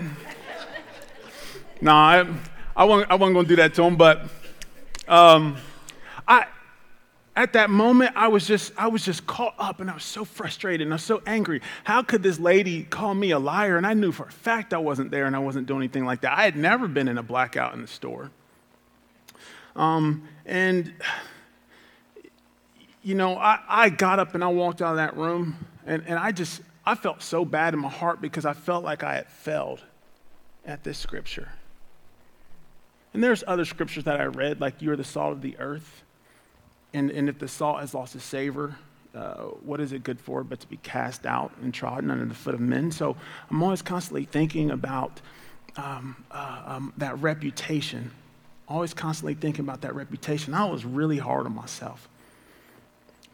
No, 1.81 1.91
I, 1.91 2.27
I 2.75 2.83
wasn't, 2.83 3.11
I 3.11 3.15
wasn't 3.15 3.35
going 3.35 3.45
to 3.45 3.49
do 3.49 3.55
that 3.55 3.73
to 3.75 3.83
him, 3.83 3.95
but 3.95 4.27
um, 5.07 5.57
I, 6.27 6.45
at 7.35 7.53
that 7.53 7.69
moment, 7.69 8.13
I 8.15 8.29
was 8.29 8.47
just, 8.47 8.71
I 8.77 8.87
was 8.87 9.03
just 9.03 9.27
caught 9.27 9.55
up 9.59 9.81
and 9.81 9.91
I 9.91 9.93
was 9.93 10.05
so 10.05 10.23
frustrated 10.23 10.85
and 10.85 10.93
I 10.93 10.95
was 10.95 11.03
so 11.03 11.21
angry. 11.25 11.61
How 11.83 12.01
could 12.01 12.23
this 12.23 12.39
lady 12.39 12.83
call 12.83 13.13
me 13.13 13.31
a 13.31 13.39
liar? 13.39 13.75
And 13.75 13.85
I 13.85 13.93
knew 13.93 14.13
for 14.13 14.25
a 14.25 14.31
fact 14.31 14.73
I 14.73 14.77
wasn't 14.77 15.11
there 15.11 15.25
and 15.25 15.35
I 15.35 15.39
wasn't 15.39 15.67
doing 15.67 15.81
anything 15.81 16.05
like 16.05 16.21
that. 16.21 16.37
I 16.37 16.45
had 16.45 16.55
never 16.55 16.87
been 16.87 17.09
in 17.09 17.17
a 17.17 17.23
blackout 17.23 17.73
in 17.73 17.81
the 17.81 17.87
store. 17.87 18.31
Um, 19.75 20.29
and, 20.45 20.93
you 23.03 23.15
know, 23.15 23.35
I, 23.35 23.59
I 23.67 23.89
got 23.89 24.19
up 24.19 24.33
and 24.33 24.43
I 24.43 24.47
walked 24.47 24.81
out 24.81 24.91
of 24.91 24.97
that 24.97 25.17
room 25.17 25.57
and, 25.85 26.03
and 26.07 26.17
I 26.17 26.31
just, 26.31 26.61
I 26.85 26.95
felt 26.95 27.21
so 27.21 27.43
bad 27.43 27.73
in 27.73 27.81
my 27.81 27.89
heart 27.89 28.21
because 28.21 28.45
I 28.45 28.53
felt 28.53 28.85
like 28.85 29.03
I 29.03 29.15
had 29.15 29.27
failed 29.27 29.81
at 30.65 30.85
this 30.85 30.97
scripture. 30.97 31.49
And 33.13 33.21
there's 33.21 33.43
other 33.45 33.65
scriptures 33.65 34.05
that 34.05 34.21
I 34.21 34.25
read, 34.25 34.61
like, 34.61 34.81
you 34.81 34.91
are 34.91 34.95
the 34.95 35.03
salt 35.03 35.33
of 35.33 35.41
the 35.41 35.57
earth. 35.57 36.04
And, 36.95 37.11
and 37.11 37.27
if 37.27 37.37
the 37.37 37.47
salt 37.49 37.81
has 37.81 37.93
lost 37.93 38.15
its 38.15 38.23
savor, 38.23 38.77
uh, 39.13 39.33
what 39.65 39.81
is 39.81 39.91
it 39.91 40.03
good 40.03 40.17
for 40.17 40.45
but 40.45 40.61
to 40.61 40.67
be 40.67 40.77
cast 40.77 41.25
out 41.25 41.51
and 41.61 41.73
trodden 41.73 42.09
under 42.09 42.23
the 42.23 42.33
foot 42.33 42.53
of 42.53 42.61
men? 42.61 42.89
So 42.89 43.17
I'm 43.51 43.61
always 43.61 43.81
constantly 43.81 44.23
thinking 44.23 44.71
about 44.71 45.19
um, 45.75 46.15
uh, 46.31 46.61
um, 46.65 46.93
that 46.95 47.19
reputation, 47.21 48.11
always 48.69 48.93
constantly 48.93 49.33
thinking 49.33 49.65
about 49.65 49.81
that 49.81 49.93
reputation. 49.93 50.53
I 50.53 50.63
was 50.63 50.85
really 50.85 51.17
hard 51.17 51.45
on 51.45 51.53
myself. 51.53 52.07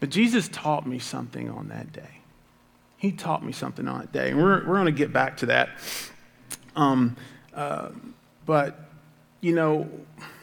But 0.00 0.10
Jesus 0.10 0.48
taught 0.48 0.84
me 0.84 0.98
something 0.98 1.48
on 1.48 1.68
that 1.68 1.92
day. 1.92 2.18
He 2.96 3.12
taught 3.12 3.44
me 3.44 3.52
something 3.52 3.86
on 3.86 4.00
that 4.00 4.12
day. 4.12 4.30
And 4.30 4.42
we're, 4.42 4.66
we're 4.66 4.74
going 4.74 4.86
to 4.86 4.92
get 4.92 5.12
back 5.12 5.36
to 5.36 5.46
that. 5.46 5.68
Um, 6.74 7.16
uh, 7.54 7.90
but, 8.44 8.88
you 9.40 9.54
know, 9.54 9.88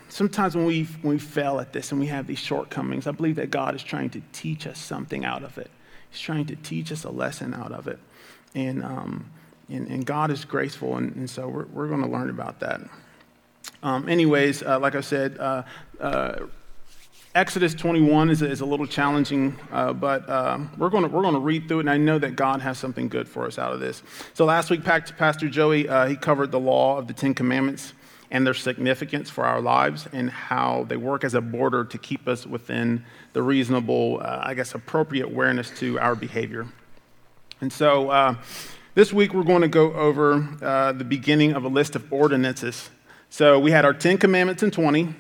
sometimes 0.09 0.55
when 0.55 0.65
we, 0.65 0.83
when 1.01 1.15
we 1.15 1.19
fail 1.19 1.59
at 1.59 1.73
this 1.73 1.91
and 1.91 1.99
we 1.99 2.07
have 2.07 2.27
these 2.27 2.39
shortcomings, 2.39 3.07
I 3.07 3.11
believe 3.11 3.35
that 3.37 3.51
God 3.51 3.75
is 3.75 3.83
trying 3.83 4.09
to 4.11 4.21
teach 4.31 4.67
us 4.67 4.79
something 4.79 5.25
out 5.25 5.43
of 5.43 5.57
it. 5.57 5.69
He's 6.09 6.19
trying 6.19 6.45
to 6.47 6.55
teach 6.55 6.91
us 6.91 7.03
a 7.03 7.09
lesson 7.09 7.53
out 7.53 7.71
of 7.71 7.87
it. 7.87 7.99
And, 8.55 8.83
um, 8.83 9.29
and, 9.69 9.87
and, 9.87 10.05
God 10.05 10.31
is 10.31 10.43
graceful, 10.43 10.97
and, 10.97 11.15
and 11.15 11.29
so 11.29 11.47
we're, 11.47 11.65
we're 11.65 11.87
going 11.87 12.01
to 12.01 12.07
learn 12.07 12.31
about 12.31 12.59
that. 12.61 12.81
Um, 13.83 14.09
anyways, 14.09 14.63
uh, 14.63 14.79
like 14.79 14.95
I 14.95 15.01
said, 15.01 15.37
uh, 15.37 15.63
uh, 15.99 16.39
Exodus 17.35 17.75
21 17.75 18.31
is 18.31 18.41
a, 18.41 18.49
is 18.49 18.61
a 18.61 18.65
little 18.65 18.87
challenging, 18.87 19.55
uh, 19.71 19.93
but 19.93 20.27
uh, 20.27 20.57
we're 20.77 20.89
going 20.89 21.09
we're 21.11 21.21
to 21.29 21.39
read 21.39 21.67
through 21.67 21.77
it, 21.77 21.81
and 21.81 21.89
I 21.89 21.97
know 21.97 22.17
that 22.17 22.35
God 22.35 22.61
has 22.61 22.79
something 22.79 23.07
good 23.07 23.29
for 23.29 23.45
us 23.45 23.59
out 23.59 23.71
of 23.71 23.79
this. 23.79 24.01
So 24.33 24.45
last 24.45 24.71
week, 24.71 24.83
Pastor 24.83 25.47
Joey, 25.47 25.87
uh, 25.87 26.07
he 26.07 26.15
covered 26.15 26.49
the 26.49 26.59
law 26.59 26.97
of 26.97 27.07
the 27.07 27.13
Ten 27.13 27.35
Commandments 27.35 27.93
and 28.31 28.45
their 28.45 28.53
significance 28.53 29.29
for 29.29 29.45
our 29.45 29.61
lives 29.61 30.07
and 30.13 30.29
how 30.29 30.85
they 30.87 30.97
work 30.97 31.23
as 31.23 31.33
a 31.33 31.41
border 31.41 31.83
to 31.83 31.97
keep 31.97 32.27
us 32.27 32.45
within 32.45 33.03
the 33.33 33.41
reasonable, 33.41 34.19
uh, 34.21 34.41
I 34.43 34.53
guess, 34.53 34.75
appropriate 34.75 35.25
awareness 35.25 35.71
to 35.79 35.99
our 35.99 36.15
behavior. 36.15 36.67
And 37.61 37.73
so 37.73 38.09
uh, 38.09 38.35
this 38.93 39.11
week 39.11 39.33
we're 39.33 39.43
going 39.43 39.61
to 39.61 39.67
go 39.67 39.93
over 39.93 40.47
uh, 40.61 40.91
the 40.91 41.03
beginning 41.03 41.53
of 41.53 41.63
a 41.63 41.67
list 41.67 41.95
of 41.95 42.11
ordinances. 42.13 42.89
So 43.29 43.59
we 43.59 43.71
had 43.71 43.85
our 43.85 43.93
10 43.93 44.17
commandments 44.17 44.63
in 44.63 44.71
20, 44.71 45.13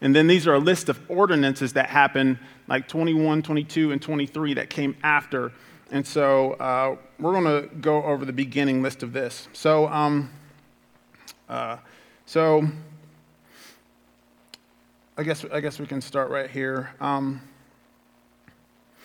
and 0.00 0.14
then 0.14 0.26
these 0.26 0.46
are 0.46 0.54
a 0.54 0.58
list 0.58 0.88
of 0.88 1.00
ordinances 1.08 1.74
that 1.74 1.88
happen 1.88 2.38
like 2.68 2.88
21, 2.88 3.42
22, 3.42 3.92
and 3.92 4.00
23 4.00 4.54
that 4.54 4.70
came 4.70 4.96
after. 5.02 5.52
And 5.90 6.06
so 6.06 6.52
uh, 6.54 6.96
we're 7.18 7.32
going 7.32 7.68
to 7.68 7.74
go 7.76 8.02
over 8.02 8.24
the 8.24 8.32
beginning 8.32 8.82
list 8.82 9.02
of 9.02 9.12
this. 9.12 9.48
So, 9.52 9.88
um, 9.88 10.30
uh, 11.48 11.76
so 12.32 12.66
I 15.18 15.22
guess, 15.22 15.44
I 15.52 15.60
guess 15.60 15.78
we 15.78 15.86
can 15.86 16.00
start 16.00 16.30
right 16.30 16.48
here. 16.48 16.88
Um, 16.98 17.42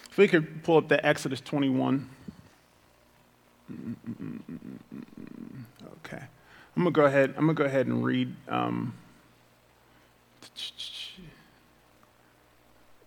If 0.10 0.18
we 0.18 0.30
could 0.30 0.64
pull 0.64 0.78
up 0.78 0.88
the 0.88 1.06
Exodus 1.06 1.42
21. 1.42 2.10
Okay. 5.98 6.24
I'm 6.78 6.84
gonna 6.84 6.92
go 6.92 7.04
ahead. 7.04 7.32
I'm 7.32 7.48
gonna 7.48 7.54
go 7.54 7.66
ahead 7.66 7.88
and 7.88 8.02
read. 8.02 8.34
Um, 8.48 8.94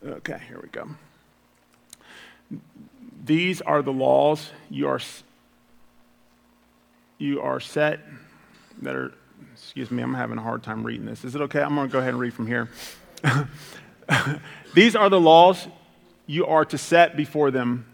okay, 0.05 0.39
here 0.47 0.61
we 0.63 0.69
go. 0.69 0.87
These 3.25 3.63
are 3.63 3.81
the 3.81 3.93
laws 3.93 4.51
you 4.69 4.87
are 4.87 5.01
you 7.17 7.41
are 7.41 7.59
set 7.59 8.01
that 8.83 8.95
are. 8.95 9.15
Excuse 9.53 9.91
me, 9.91 10.03
I'm 10.03 10.15
having 10.15 10.39
a 10.39 10.43
hard 10.43 10.63
time 10.63 10.85
reading 10.85 11.07
this. 11.07 11.25
Is 11.25 11.35
it 11.35 11.41
okay? 11.43 11.61
I'm 11.61 11.75
gonna 11.75 11.89
go 11.89 11.99
ahead 11.99 12.11
and 12.11 12.19
read 12.19 12.35
from 12.35 12.47
here. 12.47 12.69
These 14.75 14.97
are 14.97 15.09
the 15.09 15.21
laws 15.21 15.69
you 16.27 16.47
are 16.47 16.65
to 16.65 16.79
set 16.79 17.17
before 17.17 17.51
them. 17.51 17.87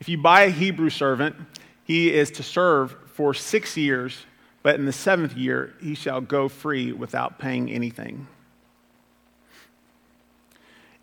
If 0.00 0.08
you 0.08 0.18
buy 0.18 0.42
a 0.42 0.50
Hebrew 0.50 0.90
servant, 0.90 1.36
he 1.84 2.12
is 2.12 2.30
to 2.32 2.42
serve 2.42 2.96
for 3.06 3.34
six 3.34 3.76
years, 3.76 4.26
but 4.62 4.74
in 4.74 4.86
the 4.86 4.92
seventh 4.92 5.36
year 5.36 5.74
he 5.80 5.94
shall 5.94 6.20
go 6.20 6.48
free 6.48 6.92
without 6.92 7.38
paying 7.38 7.70
anything. 7.70 8.26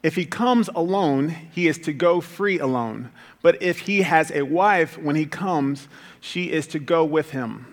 If 0.04 0.16
he 0.16 0.26
comes 0.26 0.68
alone, 0.70 1.30
he 1.30 1.68
is 1.68 1.78
to 1.80 1.94
go 1.94 2.22
free 2.22 2.58
alone. 2.58 3.12
But 3.42 3.62
if 3.62 3.82
he 3.82 4.02
has 4.02 4.32
a 4.32 4.42
wife 4.42 4.98
when 4.98 5.16
he 5.16 5.26
comes, 5.26 5.88
she 6.20 6.52
is 6.52 6.66
to 6.68 6.80
go 6.80 7.06
with 7.06 7.32
him. 7.32 7.71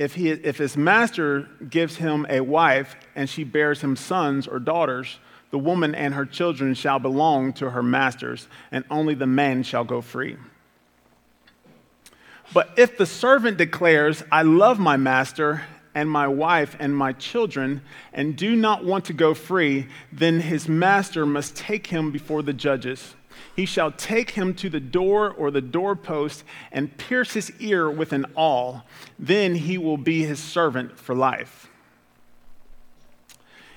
If, 0.00 0.14
he, 0.14 0.30
if 0.30 0.56
his 0.56 0.78
master 0.78 1.46
gives 1.68 1.96
him 1.96 2.24
a 2.30 2.40
wife 2.40 2.96
and 3.14 3.28
she 3.28 3.44
bears 3.44 3.82
him 3.82 3.96
sons 3.96 4.48
or 4.48 4.58
daughters, 4.58 5.18
the 5.50 5.58
woman 5.58 5.94
and 5.94 6.14
her 6.14 6.24
children 6.24 6.72
shall 6.72 6.98
belong 6.98 7.52
to 7.54 7.68
her 7.68 7.82
masters, 7.82 8.48
and 8.72 8.82
only 8.90 9.12
the 9.12 9.26
man 9.26 9.62
shall 9.62 9.84
go 9.84 10.00
free. 10.00 10.38
But 12.54 12.70
if 12.78 12.96
the 12.96 13.04
servant 13.04 13.58
declares, 13.58 14.24
I 14.32 14.40
love 14.40 14.78
my 14.78 14.96
master 14.96 15.64
and 15.94 16.10
my 16.10 16.28
wife 16.28 16.74
and 16.80 16.96
my 16.96 17.12
children, 17.12 17.82
and 18.14 18.34
do 18.34 18.56
not 18.56 18.82
want 18.82 19.04
to 19.04 19.12
go 19.12 19.34
free, 19.34 19.86
then 20.10 20.40
his 20.40 20.66
master 20.66 21.26
must 21.26 21.56
take 21.56 21.88
him 21.88 22.10
before 22.10 22.42
the 22.42 22.54
judges. 22.54 23.16
He 23.54 23.66
shall 23.66 23.92
take 23.92 24.30
him 24.30 24.54
to 24.54 24.68
the 24.68 24.80
door 24.80 25.30
or 25.30 25.50
the 25.50 25.60
doorpost 25.60 26.44
and 26.72 26.96
pierce 26.96 27.32
his 27.32 27.52
ear 27.60 27.90
with 27.90 28.12
an 28.12 28.26
awl. 28.34 28.84
Then 29.18 29.54
he 29.54 29.78
will 29.78 29.96
be 29.96 30.24
his 30.24 30.40
servant 30.40 30.98
for 30.98 31.14
life. 31.14 31.68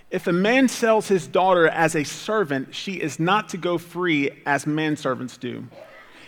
If 0.10 0.28
a 0.28 0.32
man 0.32 0.68
sells 0.68 1.08
his 1.08 1.26
daughter 1.26 1.68
as 1.68 1.96
a 1.96 2.04
servant, 2.04 2.76
she 2.76 3.02
is 3.02 3.20
not 3.20 3.50
to 3.50 3.58
go 3.58 3.80
free 3.80 4.30
as 4.46 4.66
manservants 4.66 5.40
do. 5.40 5.68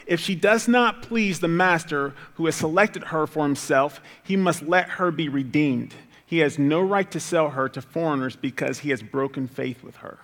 If 0.07 0.19
she 0.19 0.35
does 0.35 0.67
not 0.67 1.01
please 1.03 1.39
the 1.39 1.47
master 1.47 2.13
who 2.35 2.45
has 2.45 2.55
selected 2.55 3.05
her 3.05 3.27
for 3.27 3.43
himself, 3.43 4.01
he 4.23 4.35
must 4.35 4.63
let 4.63 4.89
her 4.89 5.11
be 5.11 5.29
redeemed. 5.29 5.93
He 6.25 6.39
has 6.39 6.57
no 6.57 6.81
right 6.81 7.09
to 7.11 7.19
sell 7.19 7.51
her 7.51 7.69
to 7.69 7.81
foreigners 7.81 8.35
because 8.35 8.79
he 8.79 8.89
has 8.89 9.03
broken 9.03 9.47
faith 9.47 9.83
with 9.83 9.97
her. 9.97 10.17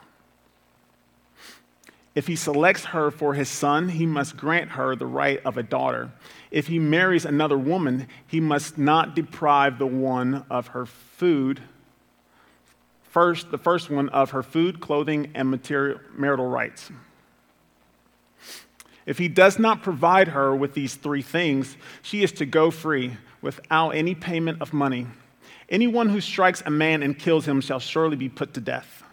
If 2.14 2.28
he 2.28 2.36
selects 2.36 2.86
her 2.86 3.10
for 3.10 3.34
his 3.34 3.48
son, 3.48 3.90
he 3.90 4.06
must 4.06 4.36
grant 4.36 4.72
her 4.72 4.96
the 4.96 5.06
right 5.06 5.40
of 5.46 5.58
a 5.58 5.64
daughter. 5.64 6.12
If 6.50 6.68
he 6.68 6.78
marries 6.78 7.24
another 7.26 7.58
woman, 7.58 8.08
he 8.28 8.42
must 8.42 8.78
not 8.78 9.16
deprive 9.16 9.80
the 9.80 9.88
one 9.88 10.46
of 10.50 10.68
her 10.68 10.86
food 10.86 11.62
First, 13.12 13.52
the 13.52 13.58
first 13.58 13.90
one 13.90 14.08
of 14.08 14.32
her 14.32 14.42
food, 14.42 14.80
clothing, 14.80 15.32
and 15.36 15.52
material, 15.52 16.00
marital 16.16 16.48
rights. 16.48 16.90
If 19.06 19.18
he 19.18 19.28
does 19.28 19.60
not 19.60 19.84
provide 19.84 20.30
her 20.30 20.56
with 20.56 20.76
these 20.76 20.96
three 20.96 21.22
things, 21.22 21.76
she 22.02 22.24
is 22.24 22.32
to 22.34 22.46
go 22.46 22.72
free 22.72 23.18
without 23.42 23.90
any 23.90 24.16
payment 24.16 24.62
of 24.62 24.72
money. 24.72 25.08
Anyone 25.68 26.08
who 26.08 26.22
strikes 26.22 26.64
a 26.66 26.70
man 26.70 27.04
and 27.04 27.20
kills 27.20 27.46
him 27.46 27.60
shall 27.60 27.80
surely 27.80 28.16
be 28.16 28.30
put 28.30 28.54
to 28.54 28.62
death. 28.62 29.04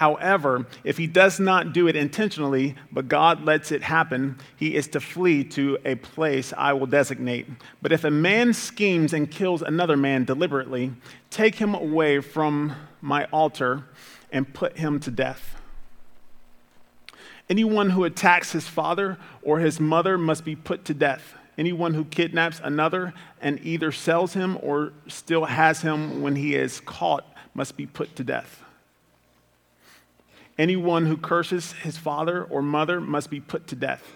However, 0.00 0.64
if 0.82 0.96
he 0.96 1.06
does 1.06 1.38
not 1.38 1.74
do 1.74 1.86
it 1.86 1.94
intentionally, 1.94 2.74
but 2.90 3.06
God 3.06 3.44
lets 3.44 3.70
it 3.70 3.82
happen, 3.82 4.38
he 4.56 4.74
is 4.74 4.88
to 4.88 4.98
flee 4.98 5.44
to 5.44 5.76
a 5.84 5.94
place 5.96 6.54
I 6.56 6.72
will 6.72 6.86
designate. 6.86 7.46
But 7.82 7.92
if 7.92 8.02
a 8.04 8.10
man 8.10 8.54
schemes 8.54 9.12
and 9.12 9.30
kills 9.30 9.60
another 9.60 9.98
man 9.98 10.24
deliberately, 10.24 10.92
take 11.28 11.56
him 11.56 11.74
away 11.74 12.20
from 12.20 12.74
my 13.02 13.26
altar 13.26 13.84
and 14.32 14.54
put 14.54 14.78
him 14.78 15.00
to 15.00 15.10
death. 15.10 15.60
Anyone 17.50 17.90
who 17.90 18.04
attacks 18.04 18.52
his 18.52 18.66
father 18.66 19.18
or 19.42 19.58
his 19.58 19.78
mother 19.78 20.16
must 20.16 20.46
be 20.46 20.56
put 20.56 20.86
to 20.86 20.94
death. 20.94 21.34
Anyone 21.58 21.92
who 21.92 22.06
kidnaps 22.06 22.58
another 22.64 23.12
and 23.42 23.60
either 23.62 23.92
sells 23.92 24.32
him 24.32 24.58
or 24.62 24.94
still 25.08 25.44
has 25.44 25.82
him 25.82 26.22
when 26.22 26.36
he 26.36 26.54
is 26.54 26.80
caught 26.80 27.26
must 27.52 27.76
be 27.76 27.84
put 27.84 28.16
to 28.16 28.24
death. 28.24 28.64
Anyone 30.60 31.06
who 31.06 31.16
curses 31.16 31.72
his 31.72 31.96
father 31.96 32.44
or 32.44 32.60
mother 32.60 33.00
must 33.00 33.30
be 33.30 33.40
put 33.40 33.66
to 33.68 33.74
death. 33.74 34.12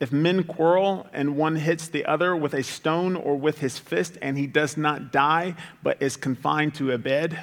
If 0.00 0.10
men 0.10 0.42
quarrel 0.42 1.06
and 1.12 1.36
one 1.36 1.54
hits 1.54 1.86
the 1.86 2.04
other 2.04 2.34
with 2.34 2.52
a 2.52 2.64
stone 2.64 3.14
or 3.14 3.36
with 3.36 3.60
his 3.60 3.78
fist 3.78 4.18
and 4.20 4.36
he 4.36 4.48
does 4.48 4.76
not 4.76 5.12
die 5.12 5.54
but 5.84 6.02
is 6.02 6.16
confined 6.16 6.74
to 6.74 6.90
a 6.90 6.98
bed, 6.98 7.38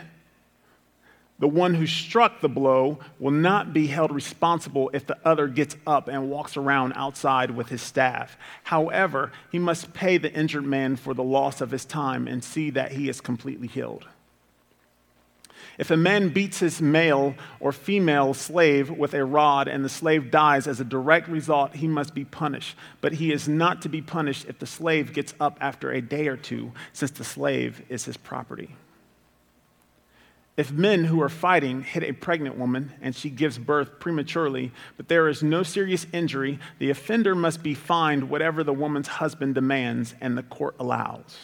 the 1.39 1.47
one 1.47 1.75
who 1.75 1.87
struck 1.87 2.41
the 2.41 2.49
blow 2.49 2.99
will 3.19 3.31
not 3.31 3.71
be 3.71 3.87
held 3.87 4.11
responsible 4.11 4.91
if 4.93 5.07
the 5.07 5.17
other 5.23 5.47
gets 5.47 5.77
up 5.87 6.09
and 6.09 6.29
walks 6.29 6.57
around 6.57 6.91
outside 6.97 7.51
with 7.51 7.69
his 7.69 7.81
staff. 7.81 8.35
However, 8.65 9.31
he 9.49 9.59
must 9.59 9.93
pay 9.93 10.17
the 10.17 10.33
injured 10.33 10.65
man 10.65 10.97
for 10.97 11.13
the 11.13 11.23
loss 11.23 11.61
of 11.61 11.71
his 11.71 11.85
time 11.85 12.27
and 12.27 12.43
see 12.43 12.69
that 12.71 12.91
he 12.91 13.07
is 13.07 13.21
completely 13.21 13.69
healed. 13.69 14.05
If 15.77 15.91
a 15.91 15.97
man 15.97 16.29
beats 16.29 16.59
his 16.59 16.81
male 16.81 17.35
or 17.59 17.71
female 17.71 18.33
slave 18.33 18.89
with 18.89 19.13
a 19.13 19.25
rod 19.25 19.67
and 19.67 19.83
the 19.83 19.89
slave 19.89 20.31
dies 20.31 20.67
as 20.67 20.79
a 20.79 20.85
direct 20.85 21.27
result, 21.27 21.75
he 21.75 21.87
must 21.87 22.13
be 22.13 22.25
punished. 22.25 22.77
But 23.01 23.13
he 23.13 23.31
is 23.31 23.47
not 23.47 23.81
to 23.81 23.89
be 23.89 24.01
punished 24.01 24.45
if 24.47 24.59
the 24.59 24.65
slave 24.65 25.13
gets 25.13 25.33
up 25.39 25.57
after 25.59 25.91
a 25.91 26.01
day 26.01 26.27
or 26.27 26.37
two, 26.37 26.71
since 26.93 27.11
the 27.11 27.23
slave 27.23 27.83
is 27.89 28.05
his 28.05 28.17
property. 28.17 28.75
If 30.57 30.71
men 30.71 31.03
who 31.03 31.21
are 31.21 31.27
fighting 31.27 31.83
hit 31.83 32.03
a 32.03 32.13
pregnant 32.13 32.57
woman 32.57 32.93
and 33.01 33.13
she 33.13 33.29
gives 33.29 33.57
birth 33.57 33.99
prematurely, 33.99 34.71
but 34.95 35.09
there 35.09 35.27
is 35.27 35.43
no 35.43 35.63
serious 35.63 36.07
injury, 36.13 36.59
the 36.79 36.89
offender 36.89 37.35
must 37.35 37.61
be 37.61 37.73
fined 37.73 38.29
whatever 38.29 38.63
the 38.63 38.71
woman's 38.71 39.09
husband 39.09 39.55
demands 39.55 40.15
and 40.21 40.37
the 40.37 40.43
court 40.43 40.75
allows. 40.79 41.37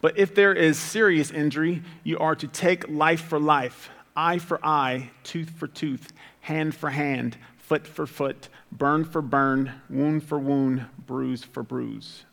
But 0.00 0.18
if 0.18 0.34
there 0.34 0.52
is 0.52 0.78
serious 0.78 1.30
injury, 1.30 1.82
you 2.04 2.18
are 2.18 2.36
to 2.36 2.46
take 2.46 2.88
life 2.88 3.22
for 3.22 3.40
life, 3.40 3.90
eye 4.16 4.38
for 4.38 4.64
eye, 4.64 5.10
tooth 5.24 5.50
for 5.50 5.66
tooth, 5.66 6.12
hand 6.40 6.74
for 6.74 6.90
hand, 6.90 7.36
foot 7.56 7.86
for 7.86 8.06
foot, 8.06 8.48
burn 8.70 9.04
for 9.04 9.20
burn, 9.20 9.72
wound 9.90 10.22
for 10.22 10.38
wound, 10.38 10.86
bruise 11.06 11.42
for 11.42 11.62
bruise. 11.62 12.24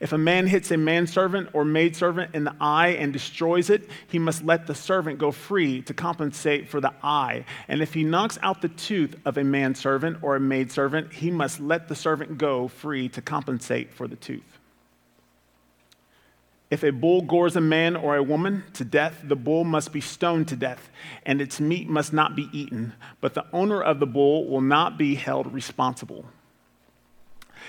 If 0.00 0.12
a 0.12 0.18
man 0.18 0.46
hits 0.46 0.70
a 0.70 0.76
manservant 0.76 1.50
or 1.52 1.64
maidservant 1.64 2.34
in 2.34 2.44
the 2.44 2.54
eye 2.60 2.88
and 2.88 3.12
destroys 3.12 3.70
it, 3.70 3.88
he 4.08 4.18
must 4.18 4.44
let 4.44 4.66
the 4.66 4.74
servant 4.74 5.18
go 5.18 5.30
free 5.30 5.82
to 5.82 5.94
compensate 5.94 6.68
for 6.68 6.80
the 6.80 6.92
eye. 7.02 7.44
And 7.68 7.80
if 7.80 7.94
he 7.94 8.02
knocks 8.02 8.38
out 8.42 8.60
the 8.60 8.68
tooth 8.68 9.14
of 9.24 9.38
a 9.38 9.44
manservant 9.44 10.18
or 10.22 10.36
a 10.36 10.40
maidservant, 10.40 11.12
he 11.12 11.30
must 11.30 11.60
let 11.60 11.88
the 11.88 11.94
servant 11.94 12.38
go 12.38 12.66
free 12.66 13.08
to 13.10 13.22
compensate 13.22 13.94
for 13.94 14.08
the 14.08 14.16
tooth. 14.16 14.53
If 16.74 16.82
a 16.82 16.90
bull 16.90 17.22
gores 17.22 17.54
a 17.54 17.60
man 17.60 17.94
or 17.94 18.16
a 18.16 18.22
woman 18.24 18.64
to 18.72 18.84
death, 18.84 19.20
the 19.22 19.36
bull 19.36 19.62
must 19.62 19.92
be 19.92 20.00
stoned 20.00 20.48
to 20.48 20.56
death, 20.56 20.90
and 21.24 21.40
its 21.40 21.60
meat 21.60 21.88
must 21.88 22.12
not 22.12 22.34
be 22.34 22.48
eaten, 22.52 22.94
but 23.20 23.34
the 23.34 23.46
owner 23.52 23.80
of 23.80 24.00
the 24.00 24.08
bull 24.08 24.48
will 24.48 24.60
not 24.60 24.98
be 24.98 25.14
held 25.14 25.54
responsible. 25.54 26.24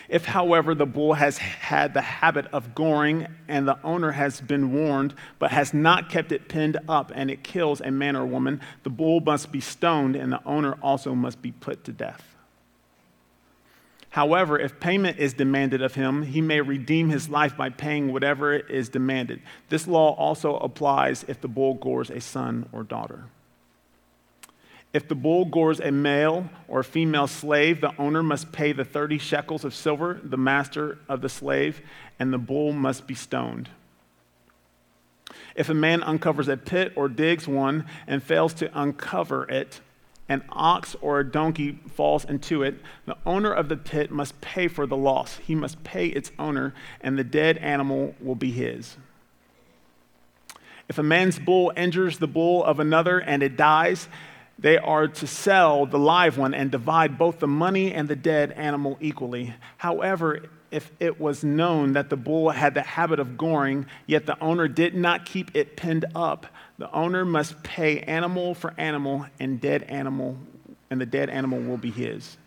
If, 0.10 0.26
however, 0.26 0.74
the 0.74 0.88
bull 0.88 1.14
has 1.14 1.38
had 1.38 1.94
the 1.94 2.02
habit 2.02 2.48
of 2.48 2.74
goring 2.74 3.28
and 3.48 3.68
the 3.68 3.78
owner 3.84 4.10
has 4.10 4.42
been 4.42 4.74
warned 4.74 5.14
but 5.38 5.52
has 5.52 5.72
not 5.72 6.10
kept 6.10 6.32
it 6.32 6.50
pinned 6.50 6.80
up 6.90 7.12
and 7.14 7.30
it 7.30 7.44
kills 7.44 7.82
a 7.82 7.92
man 7.92 8.16
or 8.16 8.26
woman, 8.26 8.60
the 8.82 8.90
bull 8.90 9.20
must 9.20 9.52
be 9.52 9.62
stoned 9.62 10.16
and 10.16 10.34
the 10.34 10.44
owner 10.48 10.80
also 10.82 11.14
must 11.14 11.44
be 11.44 11.52
put 11.52 11.84
to 11.84 11.92
death. 11.92 12.35
However, 14.16 14.58
if 14.58 14.80
payment 14.80 15.20
is 15.20 15.34
demanded 15.34 15.82
of 15.82 15.96
him, 15.96 16.24
he 16.24 16.40
may 16.40 16.62
redeem 16.62 17.10
his 17.10 17.28
life 17.28 17.58
by 17.58 17.68
paying 17.68 18.14
whatever 18.14 18.54
is 18.54 18.88
demanded. 18.88 19.42
This 19.68 19.90
law 19.90 20.16
also 20.16 20.56
applies 20.56 21.26
if 21.28 21.42
the 21.42 21.50
bull 21.50 21.74
gores 21.74 22.10
a 22.10 22.22
son 22.22 22.70
or 22.72 22.84
daughter. 22.84 23.26
If 24.94 25.10
the 25.10 25.16
bull 25.16 25.44
gores 25.44 25.82
a 25.82 25.92
male 25.92 26.50
or 26.70 26.82
female 26.82 27.28
slave, 27.28 27.82
the 27.82 27.92
owner 28.00 28.24
must 28.24 28.54
pay 28.54 28.72
the 28.72 28.86
30 28.86 29.18
shekels 29.18 29.66
of 29.66 29.76
silver, 29.76 30.22
the 30.24 30.38
master 30.38 30.98
of 31.10 31.20
the 31.20 31.28
slave, 31.28 31.82
and 32.18 32.32
the 32.32 32.38
bull 32.38 32.72
must 32.72 33.08
be 33.08 33.16
stoned. 33.16 33.68
If 35.58 35.68
a 35.68 35.74
man 35.74 36.02
uncovers 36.02 36.48
a 36.48 36.56
pit 36.56 36.94
or 36.96 37.10
digs 37.10 37.50
one 37.50 37.84
and 38.08 38.24
fails 38.24 38.54
to 38.54 38.80
uncover 38.80 39.44
it, 39.50 39.82
an 40.28 40.44
ox 40.50 40.96
or 41.02 41.20
a 41.20 41.30
donkey 41.30 41.80
falls 41.94 42.26
into 42.26 42.64
it, 42.64 42.76
the 43.06 43.18
owner 43.26 43.54
of 43.54 43.70
the 43.70 43.78
pit 43.78 44.12
must 44.12 44.40
pay 44.42 44.68
for 44.68 44.88
the 44.88 44.98
loss. 44.98 45.38
He 45.38 45.54
must 45.54 45.84
pay 45.84 46.08
its 46.08 46.32
owner, 46.40 46.74
and 47.02 47.18
the 47.18 47.24
dead 47.24 47.58
animal 47.58 48.16
will 48.20 48.36
be 48.36 48.52
his. 48.52 48.98
If 50.88 50.98
a 50.98 51.04
man's 51.04 51.40
bull 51.40 51.74
injures 51.76 52.20
the 52.20 52.28
bull 52.28 52.64
of 52.64 52.80
another 52.80 53.20
and 53.20 53.42
it 53.44 53.58
dies, 53.58 54.08
they 54.58 54.78
are 54.78 55.08
to 55.08 55.28
sell 55.28 55.86
the 55.86 56.00
live 56.00 56.38
one 56.38 56.54
and 56.54 56.72
divide 56.72 57.18
both 57.18 57.40
the 57.40 57.48
money 57.48 57.94
and 57.94 58.08
the 58.08 58.16
dead 58.16 58.52
animal 58.52 58.98
equally. 59.02 59.54
However, 59.78 60.44
if 60.72 60.92
it 61.00 61.20
was 61.20 61.44
known 61.44 61.94
that 61.94 62.10
the 62.10 62.18
bull 62.18 62.50
had 62.50 62.74
the 62.74 62.82
habit 62.82 63.20
of 63.20 63.38
goring, 63.38 63.86
yet 64.06 64.26
the 64.26 64.40
owner 64.40 64.68
did 64.68 64.96
not 64.96 65.26
keep 65.26 65.56
it 65.56 65.76
pinned 65.76 66.06
up, 66.16 66.48
the 66.78 66.92
owner 66.92 67.24
must 67.24 67.62
pay 67.64 68.00
animal 68.02 68.54
for 68.54 68.74
animal 68.78 69.26
and 69.40 69.62
dead 69.62 69.84
animal, 69.84 70.38
and 70.90 71.00
the 71.00 71.06
dead 71.06 71.30
animal 71.30 71.60
will 71.60 71.78
be 71.78 71.92
his. 71.92 72.38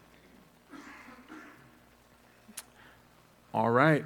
All 3.54 3.70
right. 3.70 4.04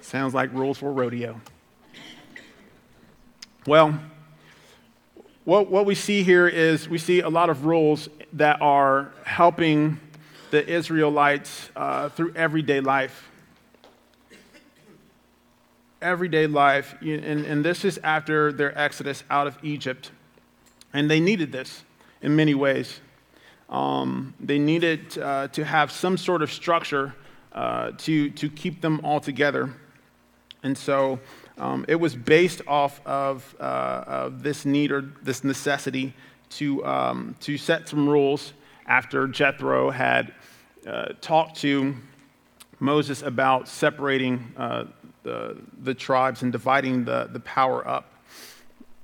Sounds 0.00 0.34
like 0.34 0.52
rules 0.52 0.78
for 0.78 0.92
rodeo. 0.92 1.40
Well, 3.66 3.98
what, 5.44 5.70
what 5.70 5.86
we 5.86 5.94
see 5.94 6.22
here 6.22 6.46
is 6.46 6.88
we 6.88 6.98
see 6.98 7.20
a 7.20 7.28
lot 7.28 7.50
of 7.50 7.64
rules 7.64 8.08
that 8.34 8.60
are 8.60 9.12
helping 9.24 10.00
the 10.50 10.66
Israelites 10.68 11.70
uh, 11.74 12.08
through 12.10 12.34
everyday 12.34 12.80
life. 12.80 13.30
Everyday 16.02 16.46
life, 16.46 16.94
and, 17.00 17.46
and 17.46 17.64
this 17.64 17.84
is 17.84 17.98
after 18.02 18.52
their 18.52 18.76
exodus 18.78 19.24
out 19.30 19.46
of 19.46 19.56
Egypt. 19.62 20.10
And 20.92 21.10
they 21.10 21.20
needed 21.20 21.52
this 21.52 21.84
in 22.20 22.36
many 22.36 22.54
ways. 22.54 23.00
Um, 23.68 24.34
they 24.38 24.58
needed 24.58 25.16
uh, 25.18 25.48
to 25.48 25.64
have 25.64 25.90
some 25.90 26.18
sort 26.18 26.42
of 26.42 26.52
structure 26.52 27.14
uh, 27.52 27.92
to, 27.98 28.30
to 28.30 28.50
keep 28.50 28.80
them 28.80 29.00
all 29.02 29.20
together. 29.20 29.74
And 30.62 30.76
so 30.76 31.20
um, 31.58 31.84
it 31.88 31.96
was 31.96 32.14
based 32.14 32.62
off 32.66 33.00
of, 33.06 33.54
uh, 33.58 34.04
of, 34.06 34.42
this 34.42 34.64
need 34.64 34.92
or 34.92 35.12
this 35.22 35.42
necessity 35.42 36.14
to, 36.50 36.84
um, 36.84 37.34
to 37.40 37.56
set 37.56 37.88
some 37.88 38.08
rules 38.08 38.52
after 38.86 39.26
Jethro 39.26 39.90
had 39.90 40.34
uh, 40.86 41.12
talked 41.20 41.56
to 41.60 41.94
Moses 42.78 43.22
about 43.22 43.68
separating 43.68 44.52
uh, 44.56 44.84
the, 45.22 45.56
the 45.82 45.94
tribes 45.94 46.42
and 46.42 46.52
dividing 46.52 47.04
the, 47.04 47.28
the 47.32 47.40
power 47.40 47.86
up 47.86 48.12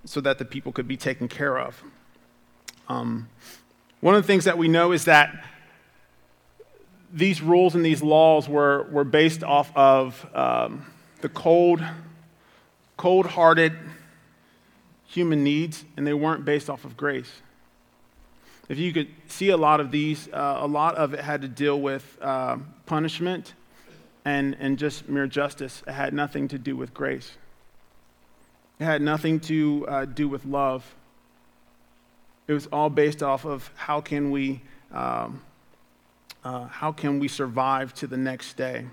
so 0.04 0.20
that 0.20 0.38
the 0.38 0.44
people 0.44 0.72
could 0.72 0.88
be 0.88 0.96
taken 0.96 1.28
care 1.28 1.58
of. 1.58 1.82
Um, 2.88 3.28
one 4.00 4.14
of 4.14 4.22
the 4.22 4.26
things 4.26 4.44
that 4.44 4.56
we 4.56 4.68
know 4.68 4.92
is 4.92 5.04
that 5.04 5.44
these 7.12 7.42
rules 7.42 7.74
and 7.74 7.84
these 7.84 8.02
laws 8.02 8.48
were, 8.48 8.84
were 8.90 9.04
based 9.04 9.42
off 9.42 9.74
of 9.76 10.26
um, 10.34 10.86
the 11.20 11.28
cold 11.28 11.82
cold 12.96 13.26
hearted 13.26 13.72
human 15.06 15.42
needs, 15.42 15.84
and 15.96 16.06
they 16.06 16.12
weren't 16.12 16.44
based 16.44 16.68
off 16.68 16.84
of 16.84 16.96
grace. 16.96 17.40
If 18.68 18.78
you 18.78 18.92
could 18.92 19.08
see 19.28 19.48
a 19.48 19.56
lot 19.56 19.80
of 19.80 19.90
these, 19.90 20.28
uh, 20.28 20.58
a 20.60 20.66
lot 20.66 20.96
of 20.96 21.14
it 21.14 21.20
had 21.20 21.40
to 21.42 21.48
deal 21.48 21.80
with 21.80 22.18
uh, 22.20 22.58
punishment 22.84 23.54
and, 24.28 24.56
and 24.60 24.78
just 24.78 25.08
mere 25.08 25.26
justice. 25.26 25.82
It 25.86 25.92
had 25.92 26.12
nothing 26.12 26.48
to 26.48 26.58
do 26.58 26.76
with 26.76 26.92
grace, 26.92 27.32
it 28.78 28.84
had 28.84 29.02
nothing 29.02 29.40
to 29.40 29.86
uh, 29.88 30.04
do 30.04 30.28
with 30.28 30.44
love. 30.44 30.94
It 32.46 32.52
was 32.52 32.66
all 32.68 32.88
based 32.88 33.22
off 33.22 33.44
of 33.44 33.70
how 33.76 34.00
can 34.00 34.30
we, 34.30 34.62
um, 34.92 35.42
uh, 36.44 36.66
how 36.66 36.92
can 36.92 37.18
we 37.18 37.28
survive 37.28 37.92
to 37.94 38.06
the 38.06 38.16
next 38.16 38.56
day. 38.56 38.86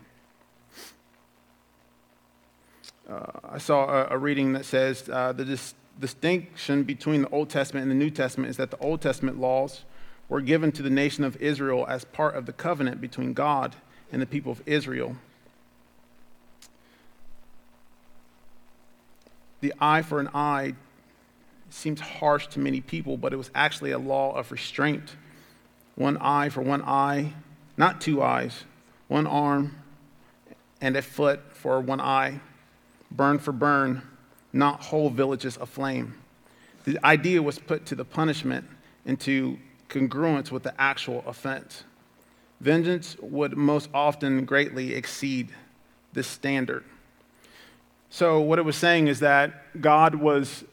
Uh, 3.09 3.25
I 3.43 3.57
saw 3.59 3.85
a, 3.85 4.07
a, 4.15 4.17
reading 4.17 4.53
that 4.53 4.65
says 4.65 5.07
uh, 5.07 5.31
the 5.31 5.45
dis- 5.45 5.75
distinction 6.01 6.83
between 6.83 7.21
the 7.21 7.29
Old 7.29 7.49
Testament 7.49 7.83
and 7.83 7.91
the 7.91 7.95
New 7.95 8.09
Testament 8.09 8.49
is 8.49 8.57
that 8.57 8.71
the 8.71 8.79
Old 8.79 9.01
Testament 9.01 9.39
laws 9.39 9.83
were 10.27 10.41
given 10.41 10.71
to 10.73 10.81
the 10.81 10.89
nation 10.89 11.23
of 11.23 11.37
Israel 11.37 11.85
as 11.87 12.03
part 12.03 12.35
of 12.35 12.45
the 12.45 12.53
covenant 12.53 12.99
between 12.99 13.31
God 13.33 13.75
and 14.11 14.21
the 14.21 14.25
people 14.25 14.51
of 14.51 14.61
Israel. 14.65 15.15
The 19.65 19.73
eye 19.79 20.03
for 20.03 20.19
an 20.19 20.29
eye 20.35 20.75
seems 21.71 21.99
harsh 21.99 22.45
to 22.49 22.59
many 22.59 22.81
people, 22.81 23.17
but 23.17 23.33
it 23.33 23.37
was 23.37 23.49
actually 23.55 23.89
a 23.89 23.97
law 23.97 24.31
of 24.35 24.51
restraint. 24.51 25.15
One 25.95 26.17
eye 26.17 26.49
for 26.49 26.61
one 26.61 26.83
eye, 26.83 27.33
not 27.75 27.99
two 27.99 28.21
eyes, 28.21 28.63
one 29.07 29.25
arm 29.25 29.75
and 30.81 30.95
a 30.95 31.01
foot 31.01 31.51
for 31.51 31.81
one 31.81 31.99
eye 31.99 32.41
burn 33.09 33.39
for 33.39 33.51
burn, 33.51 34.03
not 34.53 34.83
whole 34.83 35.09
villages 35.09 35.57
aflame. 35.59 36.13
The 36.83 37.03
idea 37.03 37.41
was 37.41 37.57
put 37.57 37.87
to 37.87 37.95
the 37.95 38.05
punishment 38.05 38.67
into 39.03 39.57
congruence 39.89 40.51
with 40.51 40.61
the 40.61 40.79
actual 40.79 41.23
offense. 41.25 41.85
Vengeance 42.61 43.17
would 43.19 43.57
most 43.57 43.89
often 43.95 44.45
greatly 44.45 44.93
exceed 44.93 45.49
this 46.13 46.27
standard. 46.27 46.83
So, 48.09 48.39
what 48.39 48.59
it 48.59 48.63
was 48.63 48.75
saying 48.75 49.07
is 49.07 49.19
that 49.19 49.81
God 49.81 50.15
was, 50.15 50.63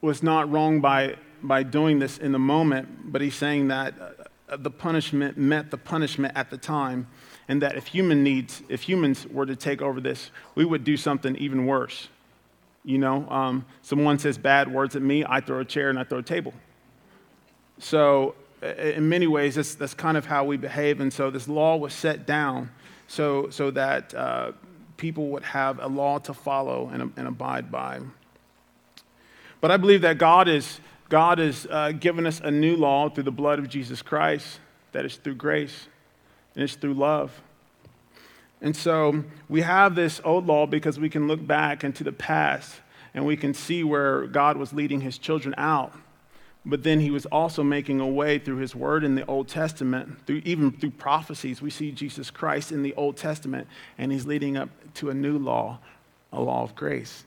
was 0.00 0.22
not 0.22 0.50
wrong 0.50 0.80
by, 0.80 1.16
by 1.42 1.62
doing 1.62 1.98
this 1.98 2.18
in 2.18 2.32
the 2.32 2.38
moment, 2.38 3.12
but 3.12 3.20
he's 3.20 3.34
saying 3.34 3.68
that 3.68 3.94
uh, 4.50 4.56
the 4.56 4.70
punishment 4.70 5.38
met 5.38 5.70
the 5.70 5.78
punishment 5.78 6.36
at 6.36 6.50
the 6.50 6.58
time 6.58 7.06
and 7.48 7.62
that 7.62 7.76
if 7.76 7.86
human 7.88 8.22
needs, 8.22 8.62
if 8.68 8.82
humans 8.82 9.26
were 9.26 9.46
to 9.46 9.56
take 9.56 9.82
over 9.82 10.00
this, 10.00 10.30
we 10.54 10.64
would 10.64 10.84
do 10.84 10.96
something 10.96 11.34
even 11.36 11.66
worse. 11.66 12.08
You 12.84 12.98
know, 12.98 13.28
um, 13.28 13.66
someone 13.82 14.18
says 14.18 14.38
bad 14.38 14.72
words 14.72 14.96
at 14.96 15.02
me, 15.02 15.24
I 15.28 15.40
throw 15.40 15.60
a 15.60 15.64
chair 15.64 15.90
and 15.90 15.98
I 15.98 16.04
throw 16.04 16.18
a 16.18 16.22
table. 16.22 16.54
So, 17.78 18.34
in 18.62 19.08
many 19.08 19.26
ways, 19.26 19.54
that's, 19.54 19.74
that's 19.74 19.94
kind 19.94 20.16
of 20.16 20.26
how 20.26 20.44
we 20.44 20.58
behave. 20.58 21.00
And 21.00 21.12
so, 21.12 21.30
this 21.30 21.48
law 21.48 21.76
was 21.76 21.92
set 21.92 22.26
down 22.26 22.70
so, 23.08 23.50
so 23.50 23.70
that 23.72 24.14
uh, 24.14 24.52
people 25.00 25.28
would 25.28 25.42
have 25.42 25.80
a 25.80 25.86
law 25.88 26.18
to 26.18 26.34
follow 26.34 26.90
and, 26.92 27.10
and, 27.16 27.26
abide 27.26 27.72
by. 27.72 28.00
But 29.62 29.70
I 29.70 29.78
believe 29.78 30.02
that 30.02 30.18
God 30.18 30.46
is, 30.46 30.78
God 31.08 31.38
has 31.38 31.66
uh, 31.70 31.92
given 31.92 32.26
us 32.26 32.38
a 32.44 32.50
new 32.50 32.76
law 32.76 33.08
through 33.08 33.24
the 33.24 33.32
blood 33.32 33.58
of 33.58 33.68
Jesus 33.68 34.02
Christ, 34.02 34.60
that 34.92 35.06
is 35.06 35.16
through 35.16 35.36
grace 35.36 35.88
and 36.54 36.62
it's 36.62 36.74
through 36.74 36.94
love. 36.94 37.40
And 38.60 38.76
so 38.76 39.24
we 39.48 39.62
have 39.62 39.94
this 39.94 40.20
old 40.22 40.46
law 40.46 40.66
because 40.66 41.00
we 41.00 41.08
can 41.08 41.26
look 41.26 41.44
back 41.46 41.82
into 41.82 42.04
the 42.04 42.12
past 42.12 42.74
and 43.14 43.24
we 43.24 43.38
can 43.38 43.54
see 43.54 43.82
where 43.82 44.26
God 44.26 44.58
was 44.58 44.74
leading 44.74 45.00
his 45.00 45.16
children 45.16 45.54
out. 45.56 45.94
But 46.64 46.82
then 46.82 47.00
he 47.00 47.10
was 47.10 47.24
also 47.26 47.62
making 47.62 48.00
a 48.00 48.06
way 48.06 48.38
through 48.38 48.58
his 48.58 48.74
word 48.74 49.02
in 49.02 49.14
the 49.14 49.24
Old 49.26 49.48
Testament, 49.48 50.26
through, 50.26 50.42
even 50.44 50.70
through 50.70 50.90
prophecies. 50.90 51.62
We 51.62 51.70
see 51.70 51.90
Jesus 51.90 52.30
Christ 52.30 52.70
in 52.70 52.82
the 52.82 52.94
Old 52.94 53.16
Testament, 53.16 53.66
and 53.96 54.12
he's 54.12 54.26
leading 54.26 54.56
up 54.56 54.68
to 54.94 55.08
a 55.08 55.14
new 55.14 55.38
law, 55.38 55.78
a 56.32 56.40
law 56.40 56.62
of 56.62 56.74
grace, 56.74 57.24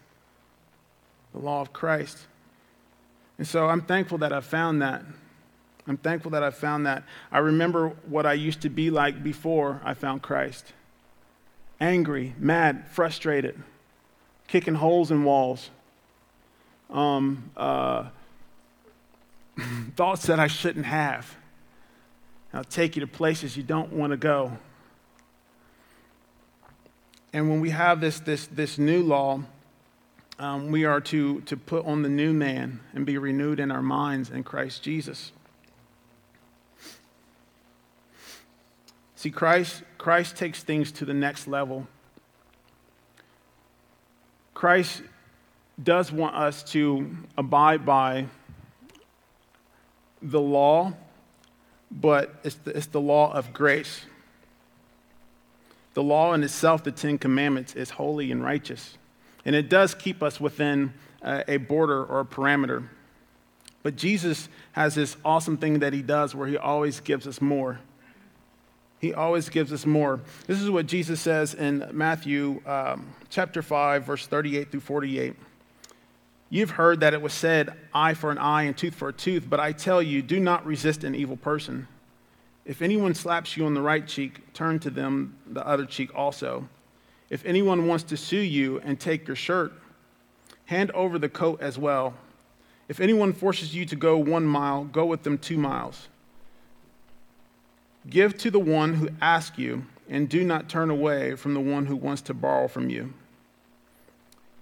the 1.34 1.40
law 1.40 1.62
of 1.62 1.74
Christ. 1.74 2.20
And 3.40 3.48
so 3.48 3.68
I'm 3.68 3.82
thankful 3.82 4.20
that 4.20 4.32
I 4.32 4.42
found 4.42 4.82
that. 4.84 5.04
I'm 5.88 5.98
thankful 5.98 6.32
that 6.32 6.44
I 6.44 6.52
found 6.52 6.86
that. 6.86 7.04
I 7.32 7.40
remember 7.40 7.90
what 8.06 8.26
I 8.26 8.34
used 8.34 8.62
to 8.62 8.70
be 8.70 8.92
like 8.92 9.24
before 9.24 9.82
I 9.84 9.96
found 9.96 10.22
Christ 10.22 10.74
angry, 11.82 12.34
mad, 12.38 12.86
frustrated, 12.92 13.62
kicking 14.48 14.76
holes 14.76 15.12
in 15.12 15.24
walls, 15.26 15.70
um, 16.90 17.52
uh, 17.58 18.08
thoughts 19.96 20.26
that 20.28 20.40
I 20.40 20.48
shouldn't 20.48 20.86
have. 20.86 21.36
I'll 22.54 22.64
take 22.64 22.96
you 22.96 23.00
to 23.02 23.08
places 23.08 23.58
you 23.58 23.64
don't 23.64 23.92
want 23.94 24.12
to 24.12 24.18
go. 24.18 24.58
And 27.34 27.50
when 27.50 27.62
we 27.62 27.72
have 27.72 28.00
this, 28.00 28.20
this, 28.20 28.46
this 28.46 28.78
new 28.78 29.02
law, 29.02 29.42
um, 30.38 30.72
we 30.72 30.86
are 30.86 31.02
to, 31.02 31.42
to 31.42 31.58
put 31.58 31.86
on 31.86 32.04
the 32.04 32.10
new 32.10 32.32
man 32.32 32.80
and 32.94 33.06
be 33.06 33.18
renewed 33.18 33.60
in 33.60 33.72
our 33.72 33.82
minds 33.82 34.30
in 34.30 34.44
Christ 34.44 34.84
Jesus. 34.84 35.32
See, 39.16 39.32
Christ, 39.32 39.84
Christ 39.98 40.36
takes 40.36 40.64
things 40.64 40.92
to 40.94 41.06
the 41.06 41.14
next 41.14 41.48
level. 41.48 41.88
Christ 44.54 45.02
does 45.82 46.12
want 46.12 46.36
us 46.36 46.62
to 46.72 47.16
abide 47.38 47.86
by 47.86 48.28
the 50.24 50.42
law, 50.42 50.94
but 51.92 52.34
it's 52.44 52.56
the, 52.56 52.76
it's 52.76 52.88
the 52.88 53.02
law 53.02 53.32
of 53.34 53.54
grace. 53.54 54.06
The 55.94 56.04
law 56.04 56.34
in 56.34 56.44
itself, 56.44 56.84
the 56.84 56.92
Ten 56.92 57.18
Commandments, 57.18 57.76
is 57.76 57.92
holy 57.92 58.32
and 58.32 58.44
righteous. 58.44 58.98
And 59.46 59.56
it 59.56 59.70
does 59.70 59.94
keep 59.94 60.24
us 60.24 60.40
within 60.40 60.94
a 61.22 61.58
border 61.58 62.04
or 62.04 62.22
a 62.22 62.26
parameter. 62.26 62.88
But 63.84 63.96
Jesus 63.98 64.50
has 64.72 64.96
this 64.96 65.18
awesome 65.24 65.58
thing 65.58 65.80
that 65.80 65.94
he 65.94 66.02
does 66.02 66.34
where 66.34 66.48
he 66.48 66.58
always 66.58 67.00
gives 67.02 67.28
us 67.28 67.42
more. 67.42 67.80
He 69.00 69.14
always 69.14 69.50
gives 69.50 69.74
us 69.74 69.86
more. 69.86 70.22
This 70.48 70.62
is 70.62 70.70
what 70.70 70.86
Jesus 70.86 71.20
says 71.20 71.54
in 71.54 71.90
Matthew 71.92 72.62
um, 72.66 73.14
chapter 73.30 73.62
5, 73.62 74.06
verse 74.06 74.26
38 74.26 74.72
through 74.72 74.80
48. 74.80 75.36
You've 76.54 76.70
heard 76.70 77.00
that 77.00 77.16
it 77.16 77.22
was 77.24 77.34
said, 77.34 77.74
eye 77.96 78.14
for 78.14 78.30
an 78.30 78.38
eye 78.38 78.62
and 78.64 78.78
tooth 78.78 78.94
for 78.94 79.10
a 79.10 79.12
tooth, 79.12 79.50
but 79.50 79.60
I 79.60 79.72
tell 79.72 80.04
you, 80.04 80.22
do 80.22 80.40
not 80.40 80.64
resist 80.68 81.04
an 81.04 81.16
evil 81.16 81.36
person. 81.36 81.88
If 82.64 82.84
anyone 82.84 83.16
slaps 83.16 83.58
you 83.58 83.66
on 83.66 83.74
the 83.74 83.82
right 83.82 84.08
cheek, 84.08 84.54
turn 84.54 84.78
to 84.82 84.92
them 84.92 85.36
the 85.48 85.68
other 85.68 85.88
cheek 85.88 86.12
also. 86.14 86.70
If 87.32 87.44
anyone 87.44 87.88
wants 87.88 88.04
to 88.04 88.18
sue 88.18 88.38
you 88.38 88.80
and 88.82 89.00
take 89.00 89.26
your 89.26 89.36
shirt, 89.36 89.74
hand 90.66 90.92
over 90.92 91.18
the 91.18 91.28
coat 91.28 91.60
as 91.60 91.80
well. 91.80 92.14
If 92.88 93.00
anyone 93.00 93.34
forces 93.34 93.74
you 93.74 93.88
to 93.88 93.96
go 93.96 94.16
one 94.20 94.46
mile, 94.46 94.84
go 94.84 95.08
with 95.08 95.24
them 95.24 95.40
two 95.40 95.58
miles. 95.58 96.08
Give 98.08 98.38
to 98.38 98.52
the 98.52 98.60
one 98.60 98.94
who 98.94 99.10
asks 99.24 99.58
you, 99.58 99.88
and 100.08 100.30
do 100.30 100.44
not 100.44 100.70
turn 100.70 100.92
away 100.92 101.34
from 101.34 101.56
the 101.56 101.60
one 101.60 101.88
who 101.88 101.96
wants 101.96 102.22
to 102.22 102.36
borrow 102.36 102.68
from 102.68 102.92
you. 102.92 103.12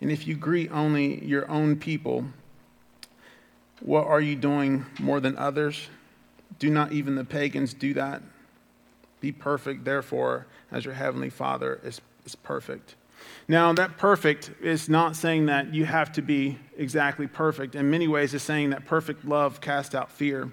And 0.00 0.10
if 0.10 0.26
you 0.26 0.34
greet 0.34 0.70
only 0.72 1.24
your 1.24 1.48
own 1.50 1.76
people, 1.76 2.24
what 3.80 4.06
are 4.06 4.20
you 4.20 4.36
doing 4.36 4.86
more 4.98 5.20
than 5.20 5.36
others? 5.36 5.88
Do 6.58 6.70
not 6.70 6.92
even 6.92 7.14
the 7.14 7.24
pagans 7.24 7.74
do 7.74 7.94
that? 7.94 8.22
Be 9.20 9.32
perfect, 9.32 9.84
therefore, 9.84 10.46
as 10.70 10.84
your 10.84 10.94
heavenly 10.94 11.30
Father 11.30 11.80
is, 11.84 12.00
is 12.24 12.34
perfect. 12.34 12.94
Now, 13.48 13.72
that 13.74 13.98
perfect 13.98 14.50
is 14.62 14.88
not 14.88 15.16
saying 15.16 15.46
that 15.46 15.74
you 15.74 15.84
have 15.84 16.12
to 16.12 16.22
be 16.22 16.58
exactly 16.76 17.26
perfect. 17.26 17.74
In 17.74 17.90
many 17.90 18.08
ways, 18.08 18.32
it's 18.32 18.44
saying 18.44 18.70
that 18.70 18.86
perfect 18.86 19.24
love 19.24 19.60
casts 19.60 19.94
out 19.94 20.10
fear. 20.10 20.50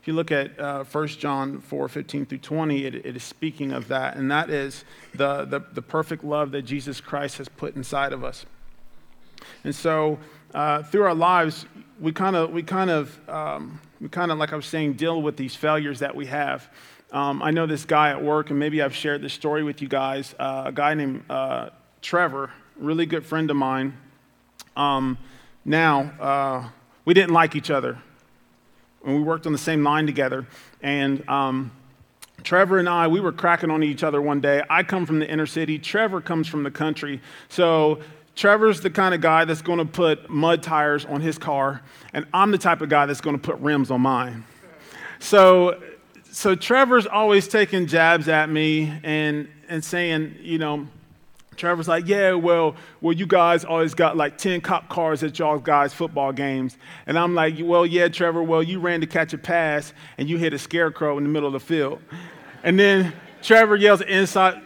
If 0.00 0.08
you 0.08 0.14
look 0.14 0.32
at 0.32 0.58
uh, 0.58 0.84
1 0.84 1.08
John 1.08 1.60
4 1.60 1.88
15 1.88 2.26
through 2.26 2.38
20, 2.38 2.84
it, 2.84 2.94
it 2.94 3.16
is 3.16 3.22
speaking 3.22 3.72
of 3.72 3.88
that, 3.88 4.16
and 4.16 4.30
that 4.30 4.50
is 4.50 4.84
the, 5.14 5.44
the, 5.44 5.60
the 5.72 5.82
perfect 5.82 6.24
love 6.24 6.50
that 6.52 6.62
Jesus 6.62 7.00
Christ 7.00 7.38
has 7.38 7.48
put 7.48 7.76
inside 7.76 8.12
of 8.12 8.24
us. 8.24 8.46
And 9.64 9.74
so, 9.74 10.18
uh, 10.54 10.82
through 10.82 11.02
our 11.02 11.14
lives, 11.14 11.66
we 12.00 12.12
kind 12.12 12.36
of, 12.36 12.50
we 12.50 12.62
kind 12.62 12.90
of, 12.90 13.28
um, 13.28 13.80
we 14.00 14.08
kind 14.08 14.30
of, 14.30 14.38
like 14.38 14.52
I 14.52 14.56
was 14.56 14.66
saying, 14.66 14.94
deal 14.94 15.20
with 15.20 15.36
these 15.36 15.54
failures 15.54 15.98
that 16.00 16.14
we 16.14 16.26
have. 16.26 16.68
Um, 17.10 17.42
I 17.42 17.50
know 17.50 17.66
this 17.66 17.84
guy 17.84 18.10
at 18.10 18.22
work, 18.22 18.50
and 18.50 18.58
maybe 18.58 18.82
I've 18.82 18.94
shared 18.94 19.22
this 19.22 19.32
story 19.32 19.62
with 19.62 19.80
you 19.80 19.88
guys. 19.88 20.34
Uh, 20.38 20.64
a 20.66 20.72
guy 20.72 20.94
named 20.94 21.24
uh, 21.30 21.70
Trevor, 22.02 22.50
really 22.76 23.06
good 23.06 23.24
friend 23.24 23.50
of 23.50 23.56
mine. 23.56 23.96
Um, 24.76 25.18
now, 25.64 26.00
uh, 26.20 26.68
we 27.04 27.14
didn't 27.14 27.32
like 27.32 27.56
each 27.56 27.70
other 27.70 27.98
when 29.00 29.16
we 29.16 29.22
worked 29.22 29.46
on 29.46 29.52
the 29.52 29.58
same 29.58 29.82
line 29.82 30.06
together. 30.06 30.46
And 30.82 31.26
um, 31.28 31.72
Trevor 32.44 32.78
and 32.78 32.88
I, 32.88 33.08
we 33.08 33.20
were 33.20 33.32
cracking 33.32 33.70
on 33.70 33.82
each 33.82 34.02
other 34.02 34.20
one 34.20 34.40
day. 34.40 34.62
I 34.68 34.82
come 34.82 35.06
from 35.06 35.18
the 35.18 35.28
inner 35.28 35.46
city, 35.46 35.78
Trevor 35.78 36.20
comes 36.20 36.46
from 36.46 36.62
the 36.62 36.70
country. 36.70 37.20
So 37.48 38.00
Trevor's 38.38 38.80
the 38.80 38.90
kind 38.90 39.16
of 39.16 39.20
guy 39.20 39.44
that's 39.44 39.62
going 39.62 39.80
to 39.80 39.84
put 39.84 40.30
mud 40.30 40.62
tires 40.62 41.04
on 41.04 41.20
his 41.20 41.38
car, 41.38 41.82
and 42.12 42.24
I'm 42.32 42.52
the 42.52 42.58
type 42.58 42.80
of 42.80 42.88
guy 42.88 43.04
that's 43.04 43.20
going 43.20 43.36
to 43.36 43.42
put 43.42 43.58
rims 43.58 43.90
on 43.90 44.00
mine. 44.00 44.44
So, 45.18 45.82
so 46.30 46.54
Trevor's 46.54 47.04
always 47.04 47.48
taking 47.48 47.88
jabs 47.88 48.28
at 48.28 48.48
me 48.48 48.96
and, 49.02 49.48
and 49.68 49.82
saying, 49.82 50.36
you 50.38 50.58
know, 50.58 50.86
Trevor's 51.56 51.88
like, 51.88 52.06
yeah, 52.06 52.30
well, 52.34 52.76
well, 53.00 53.12
you 53.12 53.26
guys 53.26 53.64
always 53.64 53.92
got 53.92 54.16
like 54.16 54.38
10 54.38 54.60
cop 54.60 54.88
cars 54.88 55.24
at 55.24 55.36
y'all 55.40 55.58
guys' 55.58 55.92
football 55.92 56.32
games. 56.32 56.78
And 57.08 57.18
I'm 57.18 57.34
like, 57.34 57.56
well, 57.60 57.84
yeah, 57.84 58.06
Trevor, 58.06 58.44
well, 58.44 58.62
you 58.62 58.78
ran 58.78 59.00
to 59.00 59.08
catch 59.08 59.32
a 59.32 59.38
pass 59.38 59.92
and 60.16 60.30
you 60.30 60.38
hit 60.38 60.54
a 60.54 60.58
scarecrow 60.60 61.18
in 61.18 61.24
the 61.24 61.30
middle 61.30 61.48
of 61.48 61.54
the 61.54 61.66
field. 61.66 62.00
And 62.62 62.78
then 62.78 63.14
Trevor 63.42 63.74
yells 63.74 64.00
inside, 64.02 64.62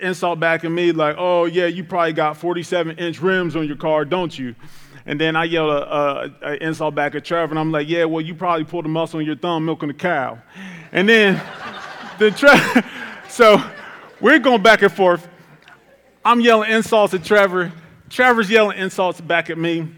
insult 0.00 0.40
back 0.40 0.64
at 0.64 0.70
me 0.70 0.92
like, 0.92 1.16
oh, 1.18 1.44
yeah, 1.44 1.66
you 1.66 1.84
probably 1.84 2.12
got 2.12 2.36
47 2.36 2.98
inch 2.98 3.20
rims 3.20 3.56
on 3.56 3.66
your 3.66 3.76
car, 3.76 4.04
don't 4.04 4.36
you? 4.38 4.54
And 5.06 5.18
then 5.18 5.36
I 5.36 5.44
yelled 5.44 5.70
an 6.42 6.58
insult 6.60 6.94
back 6.94 7.14
at 7.14 7.24
Trevor, 7.24 7.52
and 7.52 7.58
I'm 7.58 7.72
like, 7.72 7.88
yeah, 7.88 8.04
well, 8.04 8.20
you 8.20 8.34
probably 8.34 8.64
pulled 8.64 8.84
a 8.84 8.88
muscle 8.88 9.20
on 9.20 9.24
your 9.24 9.36
thumb 9.36 9.64
milking 9.64 9.88
a 9.88 9.94
cow. 9.94 10.38
And 10.92 11.08
then, 11.08 11.42
the 12.18 12.30
Tre- 12.30 12.82
so 13.28 13.62
we're 14.20 14.38
going 14.38 14.62
back 14.62 14.82
and 14.82 14.92
forth. 14.92 15.26
I'm 16.24 16.40
yelling 16.40 16.70
insults 16.70 17.14
at 17.14 17.24
Trevor. 17.24 17.72
Trevor's 18.10 18.50
yelling 18.50 18.76
insults 18.76 19.20
back 19.20 19.48
at 19.48 19.56
me. 19.56 19.88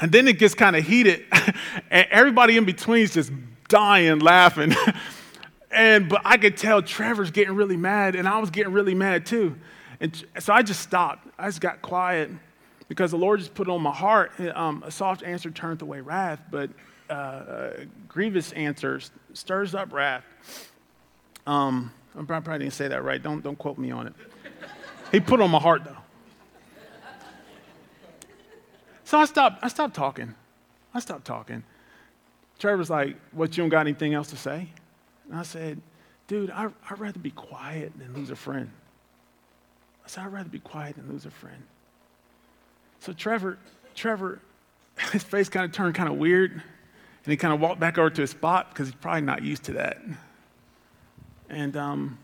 And 0.00 0.12
then 0.12 0.28
it 0.28 0.38
gets 0.38 0.54
kind 0.54 0.76
of 0.76 0.86
heated, 0.86 1.24
and 1.90 2.06
everybody 2.10 2.56
in 2.56 2.64
between 2.64 3.02
is 3.02 3.14
just 3.14 3.32
dying 3.68 4.20
laughing. 4.20 4.72
And 5.70 6.08
but 6.08 6.22
I 6.24 6.36
could 6.38 6.56
tell 6.56 6.82
Trevor's 6.82 7.30
getting 7.30 7.54
really 7.54 7.76
mad, 7.76 8.14
and 8.14 8.26
I 8.26 8.38
was 8.38 8.50
getting 8.50 8.72
really 8.72 8.94
mad 8.94 9.26
too. 9.26 9.56
And 10.00 10.24
so 10.38 10.52
I 10.52 10.62
just 10.62 10.80
stopped. 10.80 11.28
I 11.38 11.46
just 11.46 11.60
got 11.60 11.82
quiet 11.82 12.30
because 12.88 13.10
the 13.10 13.18
Lord 13.18 13.40
just 13.40 13.54
put 13.54 13.68
it 13.68 13.70
on 13.70 13.82
my 13.82 13.92
heart. 13.92 14.32
Um, 14.54 14.82
a 14.86 14.90
soft 14.90 15.22
answer 15.22 15.50
turneth 15.50 15.82
away 15.82 16.00
wrath, 16.00 16.40
but 16.50 16.70
uh, 17.10 17.70
grievous 18.06 18.52
answer 18.52 19.00
stirs 19.32 19.74
up 19.74 19.92
wrath. 19.92 20.24
Um, 21.46 21.92
I 22.16 22.22
probably 22.22 22.58
didn't 22.58 22.72
say 22.72 22.88
that 22.88 23.02
right. 23.02 23.22
Don't, 23.22 23.42
don't 23.42 23.58
quote 23.58 23.78
me 23.78 23.90
on 23.90 24.06
it. 24.06 24.14
he 25.12 25.20
put 25.20 25.40
it 25.40 25.42
on 25.42 25.50
my 25.50 25.60
heart 25.60 25.84
though. 25.84 25.96
So 29.04 29.18
I 29.18 29.24
stopped, 29.24 29.64
I 29.64 29.68
stopped 29.68 29.94
talking. 29.94 30.34
I 30.92 31.00
stopped 31.00 31.24
talking. 31.24 31.62
Trevor's 32.58 32.90
like, 32.90 33.16
What, 33.32 33.56
you 33.56 33.62
don't 33.62 33.70
got 33.70 33.80
anything 33.80 34.14
else 34.14 34.28
to 34.30 34.36
say? 34.36 34.68
And 35.28 35.38
I 35.38 35.42
said, 35.42 35.80
dude, 36.26 36.50
I, 36.50 36.66
would 36.66 36.98
rather 36.98 37.18
be 37.18 37.30
quiet 37.30 37.92
than 37.98 38.14
lose 38.14 38.30
a 38.30 38.36
friend. 38.36 38.70
I 40.04 40.08
said, 40.08 40.24
I'd 40.24 40.32
rather 40.32 40.48
be 40.48 40.58
quiet 40.58 40.96
than 40.96 41.08
lose 41.08 41.26
a 41.26 41.30
friend. 41.30 41.62
So 43.00 43.12
Trevor, 43.12 43.58
Trevor, 43.94 44.40
his 45.12 45.22
face 45.22 45.48
kind 45.48 45.64
of 45.64 45.72
turned 45.72 45.94
kind 45.94 46.08
of 46.08 46.16
weird, 46.16 46.52
and 46.52 46.62
he 47.30 47.36
kind 47.36 47.52
of 47.52 47.60
walked 47.60 47.80
back 47.80 47.98
over 47.98 48.10
to 48.10 48.20
his 48.22 48.30
spot 48.30 48.70
because 48.70 48.88
he's 48.88 48.94
probably 48.94 49.22
not 49.22 49.42
used 49.42 49.64
to 49.64 49.72
that. 49.74 49.98
And 51.48 51.76
um, 51.76 52.18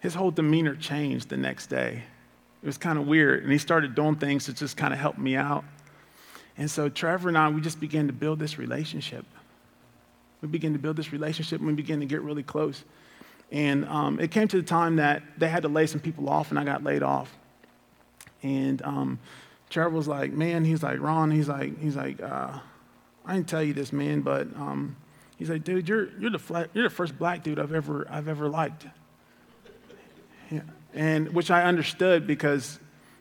his 0.00 0.14
whole 0.14 0.30
demeanor 0.30 0.76
changed 0.76 1.28
the 1.28 1.36
next 1.36 1.68
day. 1.68 2.02
It 2.62 2.66
was 2.66 2.78
kind 2.78 2.98
of 2.98 3.06
weird, 3.06 3.42
and 3.42 3.52
he 3.52 3.58
started 3.58 3.94
doing 3.94 4.16
things 4.16 4.46
to 4.46 4.52
just 4.52 4.76
kind 4.76 4.92
of 4.92 4.98
help 4.98 5.18
me 5.18 5.36
out. 5.36 5.64
And 6.56 6.70
so 6.70 6.88
Trevor 6.88 7.28
and 7.28 7.38
I, 7.38 7.48
we 7.48 7.60
just 7.60 7.80
began 7.80 8.06
to 8.06 8.12
build 8.12 8.38
this 8.38 8.58
relationship. 8.58 9.26
We 10.44 10.50
began 10.50 10.74
to 10.74 10.78
build 10.78 10.96
this 10.96 11.10
relationship 11.10 11.60
and 11.60 11.66
we 11.66 11.74
began 11.74 12.00
to 12.00 12.06
get 12.06 12.20
really 12.20 12.42
close. 12.42 12.84
And 13.50 13.86
um, 13.86 14.20
it 14.20 14.30
came 14.30 14.48
to 14.48 14.56
the 14.56 14.62
time 14.62 14.96
that 14.96 15.22
they 15.38 15.48
had 15.48 15.62
to 15.62 15.68
lay 15.68 15.86
some 15.86 16.00
people 16.00 16.28
off, 16.28 16.50
and 16.50 16.58
I 16.58 16.64
got 16.64 16.82
laid 16.82 17.02
off. 17.02 17.32
And 18.42 18.82
um, 18.82 19.18
Trevor 19.70 19.90
was 19.90 20.08
like, 20.08 20.32
"Man," 20.32 20.64
he's 20.64 20.82
like, 20.82 21.00
"Ron," 21.00 21.30
he's 21.30 21.48
like, 21.48 21.80
he's 21.80 21.96
like, 21.96 22.20
uh, 22.20 22.58
"I 23.24 23.34
didn't 23.34 23.48
tell 23.48 23.62
you 23.62 23.72
this, 23.72 23.92
man, 23.92 24.22
but 24.22 24.48
um, 24.56 24.96
he's 25.38 25.50
like, 25.50 25.64
dude, 25.64 25.88
you're 25.88 26.08
you're 26.18 26.30
the 26.30 26.38
flat, 26.38 26.70
you're 26.74 26.84
the 26.84 26.94
first 26.94 27.18
black 27.18 27.42
dude 27.42 27.58
I've 27.58 27.72
ever 27.72 28.06
I've 28.10 28.28
ever 28.28 28.48
liked." 28.48 28.86
Yeah. 30.50 30.62
And 30.92 31.32
which 31.32 31.50
I 31.50 31.62
understood 31.62 32.26
because, 32.26 32.78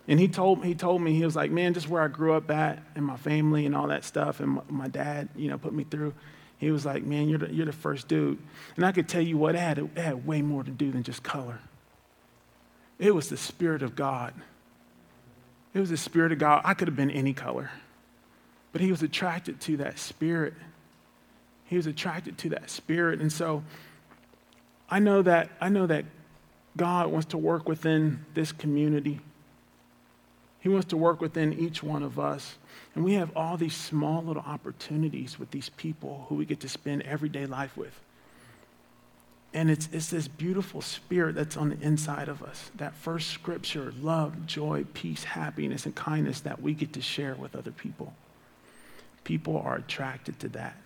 and 0.07 0.19
he 0.19 0.27
told 0.27 0.63
he 0.63 0.75
told 0.75 1.01
me 1.01 1.13
he 1.13 1.25
was 1.25 1.35
like, 1.35 1.51
"Man, 1.51 1.73
just 1.73 1.87
where 1.87 2.01
I 2.01 2.07
grew 2.07 2.33
up 2.33 2.49
at, 2.49 2.81
and 2.95 3.05
my 3.05 3.17
family 3.17 3.65
and 3.65 3.75
all 3.75 3.87
that 3.87 4.03
stuff, 4.03 4.39
and 4.39 4.53
my, 4.53 4.61
my 4.69 4.87
dad, 4.87 5.29
you 5.35 5.49
know, 5.49 5.57
put 5.57 5.73
me 5.73 5.83
through." 5.83 6.13
He 6.63 6.71
was 6.71 6.85
like, 6.85 7.03
Man, 7.03 7.27
you're 7.27 7.39
the, 7.39 7.53
you're 7.53 7.65
the 7.65 7.73
first 7.73 8.07
dude. 8.07 8.39
And 8.75 8.85
I 8.85 8.91
could 8.91 9.09
tell 9.09 9.21
you 9.21 9.37
what, 9.37 9.55
it 9.55 9.59
had, 9.59 9.77
it 9.79 9.97
had 9.97 10.25
way 10.25 10.41
more 10.41 10.63
to 10.63 10.71
do 10.71 10.91
than 10.91 11.03
just 11.03 11.23
color. 11.23 11.59
It 12.99 13.13
was 13.13 13.29
the 13.29 13.37
Spirit 13.37 13.81
of 13.81 13.95
God. 13.95 14.33
It 15.73 15.79
was 15.79 15.89
the 15.89 15.97
Spirit 15.97 16.31
of 16.31 16.39
God. 16.39 16.61
I 16.63 16.73
could 16.73 16.87
have 16.87 16.95
been 16.95 17.11
any 17.11 17.33
color, 17.33 17.71
but 18.71 18.81
he 18.81 18.91
was 18.91 19.03
attracted 19.03 19.59
to 19.61 19.77
that 19.77 19.99
Spirit. 19.99 20.53
He 21.65 21.75
was 21.75 21.87
attracted 21.87 22.37
to 22.39 22.49
that 22.49 22.69
Spirit. 22.69 23.19
And 23.19 23.31
so 23.31 23.63
I 24.89 24.99
know 24.99 25.21
that, 25.21 25.49
I 25.59 25.69
know 25.69 25.87
that 25.87 26.05
God 26.77 27.07
wants 27.11 27.27
to 27.27 27.37
work 27.37 27.67
within 27.67 28.25
this 28.35 28.51
community. 28.51 29.19
He 30.63 30.69
wants 30.69 30.87
to 30.87 30.97
work 30.97 31.19
within 31.19 31.51
each 31.51 31.83
one 31.83 32.03
of 32.03 32.17
us. 32.17 32.55
And 32.95 33.03
we 33.03 33.15
have 33.15 33.35
all 33.35 33.57
these 33.57 33.75
small 33.75 34.23
little 34.23 34.43
opportunities 34.43 35.37
with 35.37 35.51
these 35.51 35.67
people 35.67 36.25
who 36.29 36.35
we 36.35 36.45
get 36.45 36.61
to 36.61 36.69
spend 36.69 37.01
everyday 37.01 37.45
life 37.45 37.75
with. 37.75 37.99
And 39.53 39.69
it's, 39.69 39.89
it's 39.91 40.09
this 40.09 40.29
beautiful 40.29 40.79
spirit 40.79 41.35
that's 41.35 41.57
on 41.57 41.71
the 41.71 41.81
inside 41.81 42.29
of 42.29 42.41
us. 42.41 42.71
That 42.75 42.95
first 42.95 43.31
scripture 43.31 43.93
love, 43.99 44.47
joy, 44.47 44.85
peace, 44.93 45.25
happiness, 45.25 45.85
and 45.85 45.93
kindness 45.95 46.39
that 46.41 46.61
we 46.61 46.73
get 46.73 46.93
to 46.93 47.01
share 47.01 47.35
with 47.35 47.57
other 47.57 47.71
people. 47.71 48.13
People 49.25 49.57
are 49.57 49.75
attracted 49.75 50.39
to 50.39 50.49
that, 50.49 50.77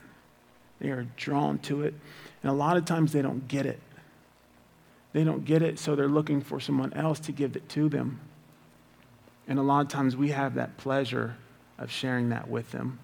they 0.79 0.89
are 0.89 1.05
drawn 1.17 1.59
to 1.59 1.83
it. 1.83 1.93
And 2.41 2.49
a 2.49 2.55
lot 2.55 2.77
of 2.77 2.85
times 2.85 3.13
they 3.13 3.21
don't 3.21 3.47
get 3.47 3.67
it. 3.67 3.79
They 5.13 5.23
don't 5.23 5.45
get 5.45 5.61
it, 5.61 5.77
so 5.77 5.95
they're 5.95 6.07
looking 6.07 6.41
for 6.41 6.59
someone 6.59 6.93
else 6.93 7.19
to 7.21 7.31
give 7.31 7.55
it 7.55 7.69
to 7.69 7.89
them. 7.89 8.19
And 9.47 9.59
a 9.59 9.61
lot 9.61 9.81
of 9.81 9.87
times 9.87 10.15
we 10.15 10.29
have 10.29 10.55
that 10.55 10.77
pleasure 10.77 11.35
of 11.77 11.91
sharing 11.91 12.29
that 12.29 12.49
with 12.49 12.71
them. 12.71 12.99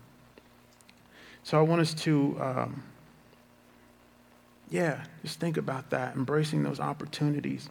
So 1.43 1.57
I 1.59 1.61
want 1.61 1.81
us 1.81 1.93
to. 1.95 2.37
Um, 2.39 2.83
yeah, 4.69 5.03
just 5.21 5.39
think 5.39 5.57
about 5.57 5.91
that, 5.91 6.15
embracing 6.15 6.63
those 6.63 6.79
opportunities. 6.79 7.69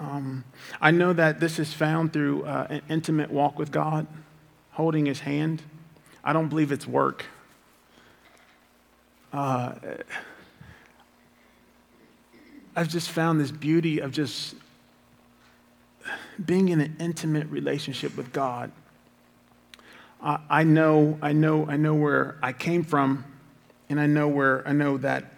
Um, 0.00 0.42
I 0.80 0.90
know 0.90 1.12
that 1.12 1.38
this 1.38 1.60
is 1.60 1.72
found 1.72 2.12
through 2.12 2.42
uh, 2.44 2.66
an 2.70 2.82
intimate 2.88 3.30
walk 3.30 3.56
with 3.56 3.70
God, 3.70 4.08
holding 4.72 5.06
His 5.06 5.20
hand. 5.20 5.62
I 6.24 6.32
don't 6.32 6.48
believe 6.48 6.72
it's 6.72 6.88
work. 6.88 7.26
Uh, 9.32 9.74
I've 12.74 12.88
just 12.88 13.10
found 13.10 13.40
this 13.40 13.52
beauty 13.52 14.00
of 14.00 14.10
just 14.10 14.56
being 16.44 16.68
in 16.68 16.80
an 16.80 16.96
intimate 16.98 17.48
relationship 17.48 18.16
with 18.16 18.32
God. 18.32 18.72
I, 20.22 20.38
I 20.48 20.64
know, 20.64 21.18
I 21.22 21.32
know, 21.32 21.66
I 21.66 21.76
know 21.76 21.94
where 21.94 22.36
I 22.42 22.52
came 22.52 22.84
from, 22.84 23.24
and 23.88 24.00
I 24.00 24.06
know 24.06 24.28
where 24.28 24.66
I 24.66 24.72
know 24.72 24.96
that 24.98 25.32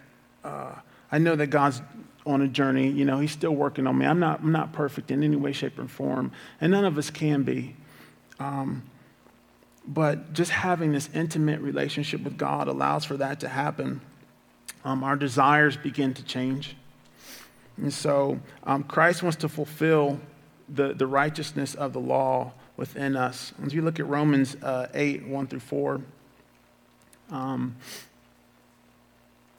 uh, 0.45 0.75
I 1.11 1.19
know 1.19 1.37
that 1.37 1.49
God's 1.49 1.83
on 2.25 2.43
a 2.43 2.49
journey. 2.49 2.89
You 2.89 3.05
know, 3.05 3.19
He's 3.19 3.33
still 3.33 3.55
working 3.55 3.87
on 3.87 3.99
me. 3.99 4.07
I'm 4.07 4.21
not, 4.21 4.41
I'm 4.41 4.53
not 4.53 4.73
perfect 4.73 5.11
in 5.11 5.23
any 5.23 5.37
way, 5.37 5.53
shape, 5.53 5.79
or 5.79 5.89
form, 5.89 6.33
and 6.61 6.73
none 6.73 6.85
of 6.85 6.99
us 6.99 7.11
can 7.11 7.43
be. 7.43 7.77
Um, 8.39 8.83
but 9.87 10.33
just 10.33 10.51
having 10.51 10.93
this 10.93 11.09
intimate 11.15 11.61
relationship 11.61 12.23
with 12.23 12.37
God 12.37 12.69
allows 12.69 13.05
for 13.05 13.17
that 13.19 13.41
to 13.41 13.49
happen. 13.49 14.01
Um, 14.85 15.05
our 15.05 15.17
desires 15.17 15.77
begin 15.77 16.13
to 16.15 16.25
change. 16.25 16.77
And 17.77 17.93
so 17.93 18.41
um, 18.65 18.83
Christ 18.85 19.23
wants 19.23 19.37
to 19.39 19.49
fulfill 19.49 20.19
the, 20.68 20.94
the 20.94 21.07
righteousness 21.07 21.74
of 21.74 21.92
the 21.92 22.00
law 22.00 22.52
within 22.76 23.16
us. 23.16 23.52
As 23.64 23.74
we 23.74 23.81
look 23.81 24.00
at 24.00 24.07
Romans 24.07 24.57
uh, 24.62 24.88
8, 24.94 25.26
1 25.26 25.46
through 25.46 25.61
4, 25.61 26.00
um, 27.31 27.76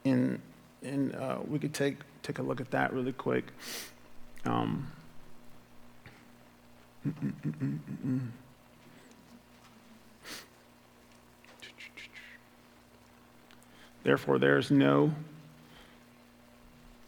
in 0.03 0.41
and 0.83 1.13
uh, 1.15 1.39
we 1.45 1.59
could 1.59 1.73
take 1.73 1.97
take 2.23 2.39
a 2.39 2.41
look 2.41 2.61
at 2.61 2.71
that 2.71 2.93
really 2.93 3.11
quick. 3.11 3.45
Um, 4.45 4.91
Therefore, 14.03 14.39
there 14.39 14.57
is 14.57 14.71
no 14.71 15.11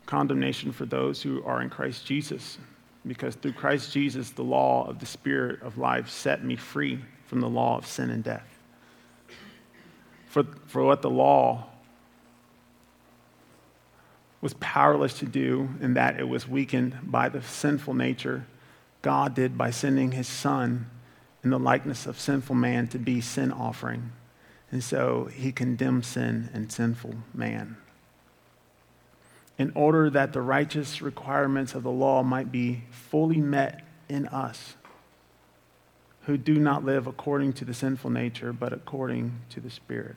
condemnation 0.05 0.73
for 0.73 0.85
those 0.85 1.21
who 1.21 1.41
are 1.45 1.61
in 1.61 1.69
Christ 1.69 2.05
Jesus, 2.05 2.57
because 3.07 3.35
through 3.35 3.53
Christ 3.53 3.91
Jesus, 3.91 4.31
the 4.31 4.43
law 4.43 4.87
of 4.87 4.99
the 4.99 5.05
Spirit 5.05 5.61
of 5.61 5.77
life 5.77 6.09
set 6.09 6.43
me 6.43 6.55
free 6.55 6.99
from 7.25 7.41
the 7.41 7.49
law 7.49 7.77
of 7.77 7.85
sin 7.85 8.09
and 8.09 8.23
death. 8.23 8.59
For, 10.27 10.43
for 10.67 10.83
what 10.83 11.01
the 11.01 11.09
law 11.09 11.67
was 14.41 14.53
powerless 14.55 15.15
to 15.19 15.25
do, 15.25 15.69
in 15.81 15.95
that 15.95 16.19
it 16.19 16.27
was 16.27 16.47
weakened 16.47 16.97
by 17.03 17.29
the 17.29 17.41
sinful 17.41 17.93
nature, 17.93 18.45
God 19.01 19.33
did 19.33 19.57
by 19.57 19.71
sending 19.71 20.11
his 20.11 20.27
Son 20.27 20.89
in 21.43 21.49
the 21.49 21.59
likeness 21.59 22.05
of 22.05 22.19
sinful 22.19 22.55
man 22.55 22.87
to 22.89 22.99
be 22.99 23.21
sin 23.21 23.51
offering. 23.51 24.11
And 24.71 24.83
so 24.83 25.29
he 25.33 25.51
condemned 25.51 26.05
sin 26.05 26.49
and 26.53 26.71
sinful 26.71 27.15
man. 27.33 27.77
In 29.59 29.71
order 29.75 30.09
that 30.09 30.33
the 30.33 30.41
righteous 30.41 31.01
requirements 31.01 31.75
of 31.75 31.83
the 31.83 31.91
law 31.91 32.23
might 32.23 32.51
be 32.51 32.85
fully 32.89 33.41
met 33.41 33.83
in 34.07 34.25
us, 34.29 34.75
who 36.23 36.37
do 36.37 36.55
not 36.55 36.85
live 36.85 37.05
according 37.05 37.53
to 37.53 37.65
the 37.65 37.73
sinful 37.73 38.09
nature, 38.09 38.53
but 38.53 38.71
according 38.71 39.41
to 39.49 39.59
the 39.59 39.69
Spirit. 39.69 40.15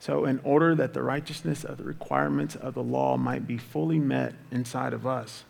So, 0.00 0.24
in 0.24 0.40
order 0.42 0.74
that 0.74 0.94
the 0.94 1.02
righteousness 1.02 1.62
of 1.62 1.76
the 1.76 1.84
requirements 1.84 2.56
of 2.56 2.74
the 2.74 2.82
law 2.82 3.16
might 3.16 3.46
be 3.46 3.58
fully 3.58 3.98
met 3.98 4.34
inside 4.50 4.94
of 4.94 5.06
us. 5.06 5.44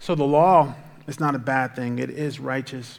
So, 0.00 0.14
the 0.14 0.24
law 0.24 0.74
is 1.06 1.20
not 1.20 1.34
a 1.34 1.38
bad 1.38 1.76
thing, 1.76 1.98
it 1.98 2.10
is 2.10 2.40
righteous. 2.40 2.98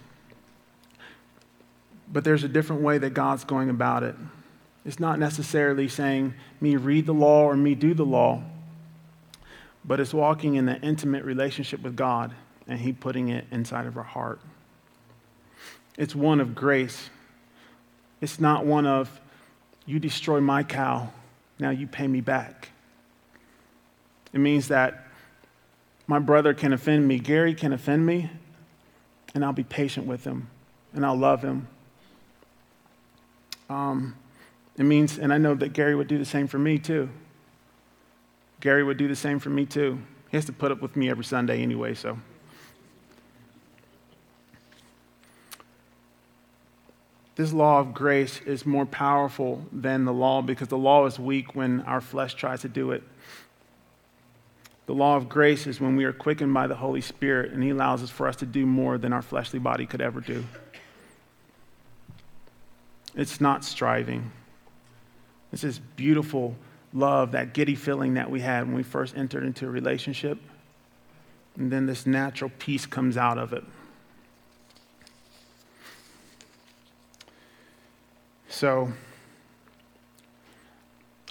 But 2.11 2.23
there's 2.23 2.45
a 2.45 2.47
different 2.47 2.81
way 2.81 2.97
that 2.99 3.09
God's 3.09 3.43
going 3.43 3.69
about 3.69 4.01
it. 4.03 4.15
It's 4.87 4.99
not 4.99 5.19
necessarily 5.19 5.87
saying, 5.87 6.33
me 6.59 6.77
read 6.77 7.05
the 7.05 7.13
law 7.13 7.43
or 7.43 7.55
me 7.55 7.75
do 7.75 7.93
the 7.93 8.05
law, 8.05 8.41
but 9.85 9.99
it's 9.99 10.13
walking 10.13 10.55
in 10.55 10.67
an 10.67 10.81
intimate 10.81 11.23
relationship 11.23 11.81
with 11.83 11.95
God 11.95 12.33
and 12.67 12.79
He 12.79 12.91
putting 12.91 13.29
it 13.29 13.45
inside 13.51 13.85
of 13.85 13.97
our 13.97 14.03
heart. 14.03 14.39
It's 15.97 16.15
one 16.15 16.39
of 16.39 16.55
grace 16.55 17.09
it's 18.21 18.39
not 18.39 18.65
one 18.65 18.85
of, 18.85 19.21
you 19.85 19.99
destroy 19.99 20.41
my 20.41 20.63
cow, 20.63 21.09
now 21.59 21.69
you 21.69 21.87
pay 21.87 22.07
me 22.07 22.21
back. 22.21 22.69
It 24.33 24.39
means 24.39 24.67
that 24.69 25.05
my 26.07 26.19
brother 26.19 26.53
can 26.53 26.73
offend 26.73 27.07
me, 27.07 27.19
Gary 27.19 27.53
can 27.53 27.73
offend 27.73 28.05
me, 28.05 28.29
and 29.35 29.45
I'll 29.45 29.53
be 29.53 29.63
patient 29.63 30.07
with 30.07 30.23
him 30.23 30.49
and 30.93 31.05
I'll 31.05 31.17
love 31.17 31.43
him. 31.43 31.67
Um, 33.69 34.15
it 34.77 34.83
means, 34.83 35.17
and 35.17 35.33
I 35.33 35.37
know 35.37 35.55
that 35.55 35.73
Gary 35.73 35.95
would 35.95 36.07
do 36.07 36.17
the 36.17 36.25
same 36.25 36.47
for 36.47 36.59
me 36.59 36.77
too. 36.77 37.09
Gary 38.59 38.83
would 38.83 38.97
do 38.97 39.07
the 39.07 39.15
same 39.15 39.39
for 39.39 39.49
me 39.49 39.65
too. 39.65 39.99
He 40.29 40.37
has 40.37 40.45
to 40.45 40.53
put 40.53 40.71
up 40.71 40.81
with 40.81 40.95
me 40.95 41.09
every 41.09 41.23
Sunday 41.23 41.61
anyway, 41.61 41.93
so. 41.93 42.17
this 47.37 47.53
law 47.53 47.79
of 47.79 47.93
grace 47.93 48.41
is 48.47 48.65
more 48.65 48.87
powerful 48.87 49.63
than 49.71 50.05
the 50.05 50.11
law 50.11 50.41
because 50.41 50.69
the 50.69 50.77
law 50.77 51.05
is 51.05 51.19
weak 51.19 51.55
when 51.55 51.81
our 51.81 52.01
flesh 52.01 52.33
tries 52.33 52.61
to 52.61 52.67
do 52.67 52.91
it. 52.91 53.03
The 54.87 54.95
law 54.95 55.17
of 55.17 55.29
grace 55.29 55.67
is 55.67 55.79
when 55.79 55.95
we 55.95 56.05
are 56.05 56.13
quickened 56.13 56.51
by 56.51 56.65
the 56.65 56.75
Holy 56.75 56.99
Spirit 56.99 57.51
and 57.51 57.61
He 57.61 57.69
allows 57.69 58.01
us 58.01 58.09
for 58.09 58.27
us 58.27 58.37
to 58.37 58.47
do 58.47 58.65
more 58.65 58.97
than 58.97 59.13
our 59.13 59.21
fleshly 59.21 59.59
body 59.59 59.85
could 59.85 60.01
ever 60.01 60.19
do. 60.19 60.43
It's 63.13 63.39
not 63.39 63.63
striving. 63.63 64.31
It's 65.51 65.61
this 65.61 65.79
beautiful 65.79 66.55
love, 66.93 67.31
that 67.31 67.53
giddy 67.53 67.75
feeling 67.75 68.15
that 68.15 68.29
we 68.29 68.41
had 68.41 68.65
when 68.65 68.75
we 68.75 68.83
first 68.83 69.15
entered 69.15 69.43
into 69.43 69.65
a 69.65 69.69
relationship. 69.69 70.39
And 71.57 71.71
then 71.71 71.85
this 71.85 72.05
natural 72.05 72.51
peace 72.59 72.85
comes 72.85 73.17
out 73.17 73.37
of 73.37 73.53
it. 73.53 73.63
So 78.49 78.91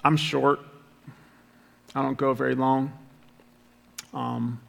I'm 0.05 0.17
short. 0.17 0.61
I 1.95 2.03
don't 2.03 2.17
go 2.17 2.33
very 2.35 2.55
long. 2.55 2.93
Um, 4.15 4.61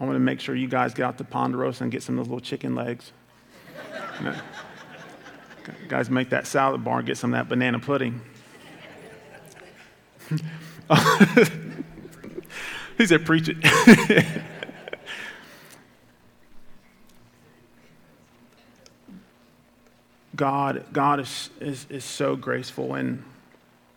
I 0.00 0.04
want 0.04 0.16
to 0.16 0.20
make 0.20 0.40
sure 0.40 0.56
you 0.56 0.66
guys 0.66 0.94
get 0.94 1.04
out 1.04 1.18
to 1.18 1.24
Ponderosa 1.24 1.84
and 1.84 1.92
get 1.92 2.02
some 2.02 2.18
of 2.18 2.24
those 2.24 2.28
little 2.28 2.40
chicken 2.40 2.74
legs. 2.74 3.12
you 4.20 4.32
guys, 5.88 6.10
make 6.10 6.30
that 6.30 6.46
salad 6.46 6.82
bar 6.82 6.98
and 6.98 7.06
get 7.06 7.16
some 7.16 7.32
of 7.32 7.38
that 7.38 7.48
banana 7.48 7.78
pudding. 7.78 8.20
he 12.98 13.06
said, 13.06 13.24
preach 13.24 13.48
it. 13.48 13.56
God, 20.34 20.84
God 20.92 21.20
is, 21.20 21.50
is, 21.60 21.86
is 21.90 22.04
so 22.04 22.36
graceful 22.36 22.94
and 22.94 23.22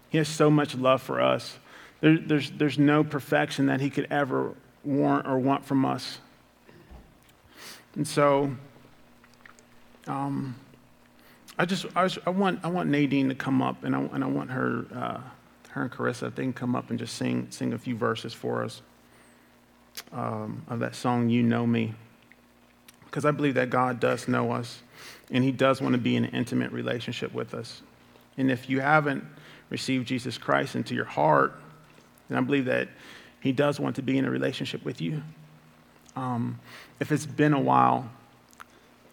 He 0.10 0.18
has 0.18 0.28
so 0.28 0.50
much 0.50 0.76
love 0.76 1.02
for 1.02 1.22
us. 1.22 1.58
There, 2.02 2.18
there's, 2.18 2.52
there's 2.52 2.78
no 2.78 3.04
perfection 3.04 3.68
that 3.68 3.80
He 3.80 3.90
could 3.90 4.08
ever 4.12 4.54
want 4.84 5.28
or 5.28 5.40
want 5.40 5.66
from 5.66 5.86
us. 5.86 6.20
And 7.96 8.08
so, 8.08 8.56
um, 10.08 10.56
I 11.58 11.66
just, 11.66 11.86
I, 11.96 12.04
was, 12.04 12.20
I, 12.26 12.30
want, 12.32 12.60
I 12.64 12.68
want 12.68 12.90
Nadine 12.90 13.30
to 13.30 13.36
come 13.36 13.62
up 13.62 13.84
and 13.84 13.96
I, 13.96 14.02
and 14.02 14.24
I 14.24 14.28
want 14.28 14.52
her, 14.52 14.86
uh, 14.94 15.22
her 15.76 15.84
and 15.84 15.92
Carissa, 15.92 16.28
if 16.28 16.36
they 16.36 16.44
can 16.44 16.54
come 16.54 16.74
up 16.74 16.90
and 16.90 16.98
just 16.98 17.16
sing, 17.16 17.48
sing 17.50 17.74
a 17.74 17.78
few 17.78 17.98
verses 17.98 18.34
for 18.34 18.64
us. 18.64 18.82
um, 20.12 20.64
of 20.70 20.80
that 20.80 20.96
song, 20.96 21.30
You 21.30 21.44
Know 21.44 21.66
Me, 21.66 21.94
because 23.06 23.26
I 23.26 23.32
believe 23.32 23.56
that 23.56 23.70
God 23.70 24.00
does 24.00 24.28
know 24.28 24.52
us 24.52 24.82
and 25.32 25.44
He 25.44 25.52
does 25.52 25.82
want 25.82 25.94
to 25.94 26.00
be 26.00 26.16
in 26.16 26.26
an 26.26 26.32
intimate 26.32 26.72
relationship 26.72 27.34
with 27.34 27.54
us. 27.54 27.82
And 28.38 28.52
if 28.52 28.70
you 28.70 28.82
haven't 28.82 29.24
received 29.70 30.08
Jesus 30.08 30.38
Christ 30.38 30.76
into 30.76 30.94
your 30.94 31.06
heart, 31.06 31.60
then 32.30 32.38
I 32.38 32.42
believe 32.42 32.66
that 32.66 32.90
He 33.42 33.52
does 33.52 33.80
want 33.80 33.96
to 33.98 34.02
be 34.02 34.18
in 34.18 34.26
a 34.26 34.32
relationship 34.32 34.84
with 34.84 35.02
you. 35.02 35.22
Um, 36.16 36.60
if 37.00 37.12
it's 37.12 37.26
been 37.26 37.54
a 37.54 37.60
while, 37.60 38.10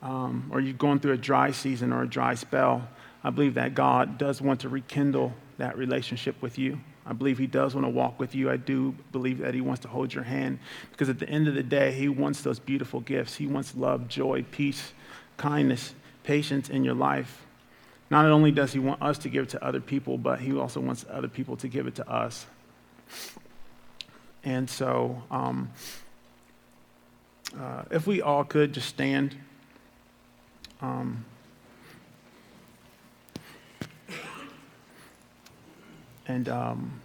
um, 0.03 0.51
or 0.53 0.61
you're 0.61 0.75
going 0.75 1.01
through 1.01 1.13
a 1.13 1.19
dry 1.19 1.51
season 1.53 1.93
or 1.93 2.03
a 2.03 2.09
dry 2.09 2.35
spell, 2.35 2.89
I 3.25 3.31
believe 3.31 3.55
that 3.55 3.75
God 3.75 4.19
does 4.19 4.41
want 4.41 4.61
to 4.61 4.69
rekindle 4.69 5.33
that 5.59 5.77
relationship 5.77 6.41
with 6.41 6.59
you. 6.59 6.81
I 7.05 7.13
believe 7.13 7.39
He 7.39 7.47
does 7.47 7.75
want 7.75 7.85
to 7.87 7.91
walk 7.91 8.19
with 8.19 8.35
you. 8.35 8.51
I 8.51 8.57
do 8.57 8.95
believe 9.11 9.39
that 9.39 9.55
He 9.55 9.61
wants 9.61 9.83
to 9.83 9.89
hold 9.89 10.15
your 10.15 10.25
hand 10.25 10.59
because 10.91 11.09
at 11.09 11.19
the 11.19 11.29
end 11.29 11.49
of 11.49 11.55
the 11.55 11.63
day, 11.63 11.93
He 11.93 12.09
wants 12.09 12.43
those 12.43 12.59
beautiful 12.59 13.01
gifts. 13.01 13.37
He 13.37 13.47
wants 13.47 13.75
love, 13.77 14.09
joy, 14.09 14.45
peace, 14.51 14.93
kindness, 15.37 15.95
patience 16.23 16.69
in 16.69 16.85
your 16.85 16.95
life. 16.95 17.45
Not 18.11 18.27
only 18.27 18.53
does 18.53 18.73
He 18.73 18.79
want 18.79 19.03
us 19.03 19.19
to 19.19 19.29
give 19.29 19.45
it 19.45 19.49
to 19.51 19.65
other 19.65 19.81
people, 19.81 20.19
but 20.19 20.41
He 20.41 20.57
also 20.57 20.81
wants 20.81 21.05
other 21.11 21.29
people 21.29 21.57
to 21.57 21.69
give 21.69 21.87
it 21.87 21.95
to 21.97 22.09
us. 22.09 22.47
And 24.45 24.69
so, 24.69 25.23
um, 25.31 25.71
uh, 27.59 27.83
if 27.91 28.07
we 28.07 28.23
all 28.23 28.45
could 28.45 28.73
just 28.73 28.89
stand. 28.89 29.37
Um, 30.81 31.25
and 36.27 36.49
um, 36.49 37.01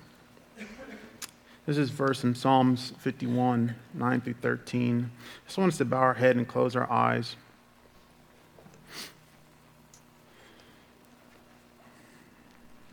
this 1.65 1.77
is 1.77 1.89
verse 1.89 2.23
in 2.23 2.33
Psalms 2.33 2.93
51, 2.99 3.75
9 3.93 4.21
through 4.21 4.35
13. 4.35 5.11
I 5.13 5.45
just 5.47 5.57
want 5.57 5.73
us 5.73 5.77
to 5.79 5.85
bow 5.85 5.97
our 5.97 6.13
head 6.13 6.35
and 6.37 6.47
close 6.47 6.75
our 6.75 6.89
eyes. 6.89 7.35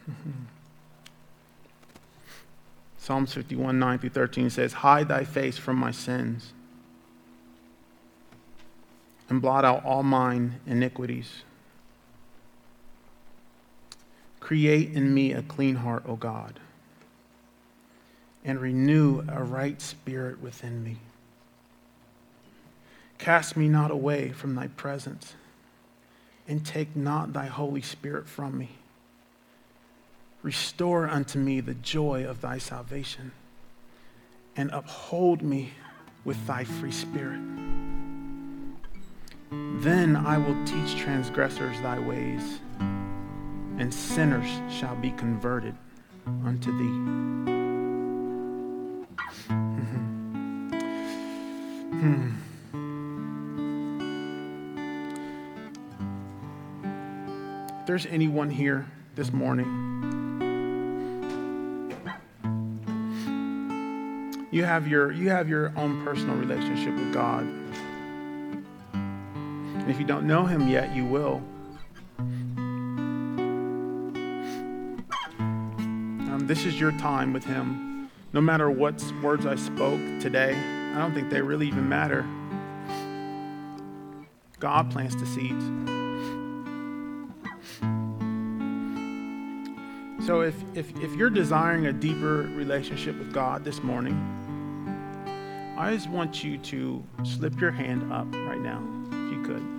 Psalms 2.99 3.33
51, 3.35 3.79
9 3.79 3.99
through 4.01 4.11
13 4.11 4.51
says, 4.51 4.73
Hide 4.73 5.09
thy 5.09 5.25
face 5.25 5.57
from 5.57 5.77
my 5.77 5.93
sins 5.93 6.53
and 9.29 9.41
blot 9.41 9.65
out 9.65 9.85
all 9.85 10.03
mine 10.03 10.61
iniquities. 10.67 11.43
Create 14.45 14.93
in 14.93 15.15
me 15.15 15.33
a 15.33 15.41
clean 15.41 15.77
heart, 15.77 16.03
O 16.07 16.17
God, 16.17 16.61
and 18.45 18.61
renew 18.61 19.25
a 19.27 19.43
right 19.43 19.81
spirit 19.81 20.39
within 20.43 20.85
me. 20.85 20.99
Cast 23.17 23.57
me 23.57 23.71
not 23.71 23.91
away 23.91 24.33
from 24.33 24.55
thy 24.55 24.67
presence, 24.67 25.35
and 26.47 26.63
take 26.63 26.95
not 26.95 27.33
thy 27.33 27.47
Holy 27.47 27.81
Spirit 27.81 28.29
from 28.29 28.59
me. 28.59 28.69
Restore 30.43 31.09
unto 31.09 31.39
me 31.39 31.63
the 31.63 31.73
joy 31.73 32.27
of 32.27 32.43
thy 32.43 32.59
salvation, 32.59 33.33
and 34.55 34.71
uphold 34.73 35.41
me 35.41 35.73
with 36.23 36.47
thy 36.47 36.65
free 36.65 36.93
spirit. 36.93 37.41
Then 39.51 40.15
I 40.15 40.37
will 40.37 40.67
teach 40.67 40.97
transgressors 40.97 41.81
thy 41.81 41.99
ways, 41.99 42.61
and 43.79 43.93
sinners 43.93 44.49
shall 44.73 44.95
be 44.97 45.11
converted 45.13 45.75
unto 46.45 46.71
thee. 46.79 46.85
Mm-hmm. 49.49 50.15
Hmm. 52.01 52.31
If 57.81 57.87
there's 57.87 58.07
anyone 58.07 58.49
here 58.51 58.87
this 59.15 59.33
morning, 59.33 59.67
you 64.51 64.65
have 64.65 64.87
your, 64.89 65.13
you 65.13 65.31
have 65.31 65.49
your 65.49 65.73
own 65.77 66.05
personal 66.05 66.37
relationship 66.37 66.95
with 66.95 67.13
God. 67.13 67.43
And 68.95 69.91
if 69.91 69.99
you 69.99 70.07
don't 70.07 70.27
know 70.27 70.47
him 70.47 70.69
yet, 70.69 70.95
you 70.95 71.05
will. 71.05 71.43
This 76.47 76.67
is 76.67 76.79
your 76.79 76.93
time 76.93 77.33
with 77.33 77.45
him. 77.45 78.11
No 78.35 78.41
matter 78.43 78.71
what 78.71 79.03
words 79.23 79.47
I 79.47 79.55
spoke 79.55 79.99
today, 80.21 80.55
I 80.95 80.99
don't 80.99 81.15
think 81.15 81.31
they 81.31 81.41
really 81.41 81.67
even 81.69 81.89
matter. 81.89 82.27
God 84.61 84.91
plants 84.91 85.15
the 85.15 85.25
seeds. 85.25 85.65
So 90.27 90.43
if, 90.43 90.55
if, 90.75 90.95
if 91.03 91.15
you're 91.15 91.31
desiring 91.31 91.87
a 91.87 91.93
deeper 91.93 92.43
relationship 92.55 93.19
with 93.19 93.33
God 93.33 93.65
this 93.65 93.83
morning, 93.83 94.15
I 95.79 95.95
just 95.95 96.11
want 96.11 96.45
you 96.45 96.59
to 96.59 97.03
slip 97.23 97.59
your 97.59 97.71
hand 97.71 98.13
up 98.13 98.27
right 98.35 98.61
now, 98.61 98.83
if 99.11 99.33
you 99.33 99.43
could 99.43 99.75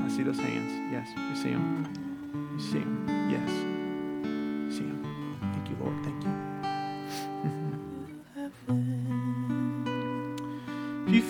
I 0.00 0.08
see 0.08 0.24
those 0.24 0.38
hands. 0.38 0.72
Yes, 0.92 1.08
you 1.16 1.36
see 1.36 1.50
them. 1.50 2.50
You 2.56 2.60
see 2.60 2.78
them. 2.80 3.30
Yes. 3.30 3.69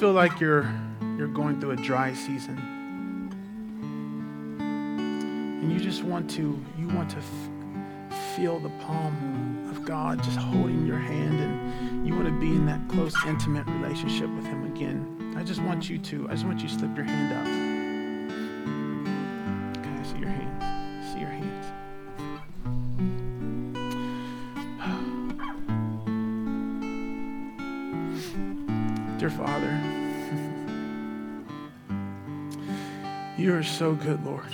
Feel 0.01 0.13
like 0.13 0.41
you're 0.41 0.67
you're 1.19 1.29
going 1.29 1.61
through 1.61 1.73
a 1.73 1.77
dry 1.77 2.15
season 2.15 2.57
and 5.61 5.71
you 5.71 5.79
just 5.79 6.03
want 6.03 6.31
to 6.31 6.59
you 6.79 6.89
want 6.89 7.11
to 7.11 7.19
f- 7.19 8.35
feel 8.35 8.59
the 8.61 8.71
palm 8.87 9.69
of 9.69 9.85
God 9.85 10.23
just 10.23 10.39
holding 10.39 10.87
your 10.87 10.97
hand 10.97 11.39
and 11.39 12.07
you 12.07 12.15
want 12.15 12.25
to 12.25 12.41
be 12.41 12.47
in 12.47 12.65
that 12.65 12.81
close 12.89 13.15
intimate 13.27 13.67
relationship 13.67 14.31
with 14.31 14.47
him 14.47 14.75
again. 14.75 15.35
I 15.37 15.43
just 15.43 15.61
want 15.61 15.91
you 15.91 15.99
to 15.99 16.27
I 16.29 16.33
just 16.33 16.47
want 16.47 16.63
you 16.63 16.69
to 16.69 16.75
slip 16.75 16.97
your 16.97 17.05
hand 17.05 17.35
up. 17.35 17.70
Your 29.21 29.29
father. 29.29 29.79
You 33.37 33.55
are 33.55 33.63
so 33.63 33.95
good, 33.95 34.25
Lord. 34.25 34.49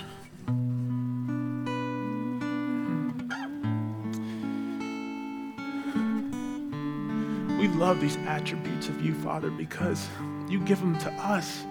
We 7.57 7.69
love 7.69 8.01
these 8.01 8.17
attributes 8.27 8.89
of 8.89 9.01
you, 9.01 9.13
Father, 9.13 9.49
because 9.49 10.05
you 10.49 10.59
give 10.59 10.79
them 10.81 10.99
to 10.99 11.11
us. 11.13 11.63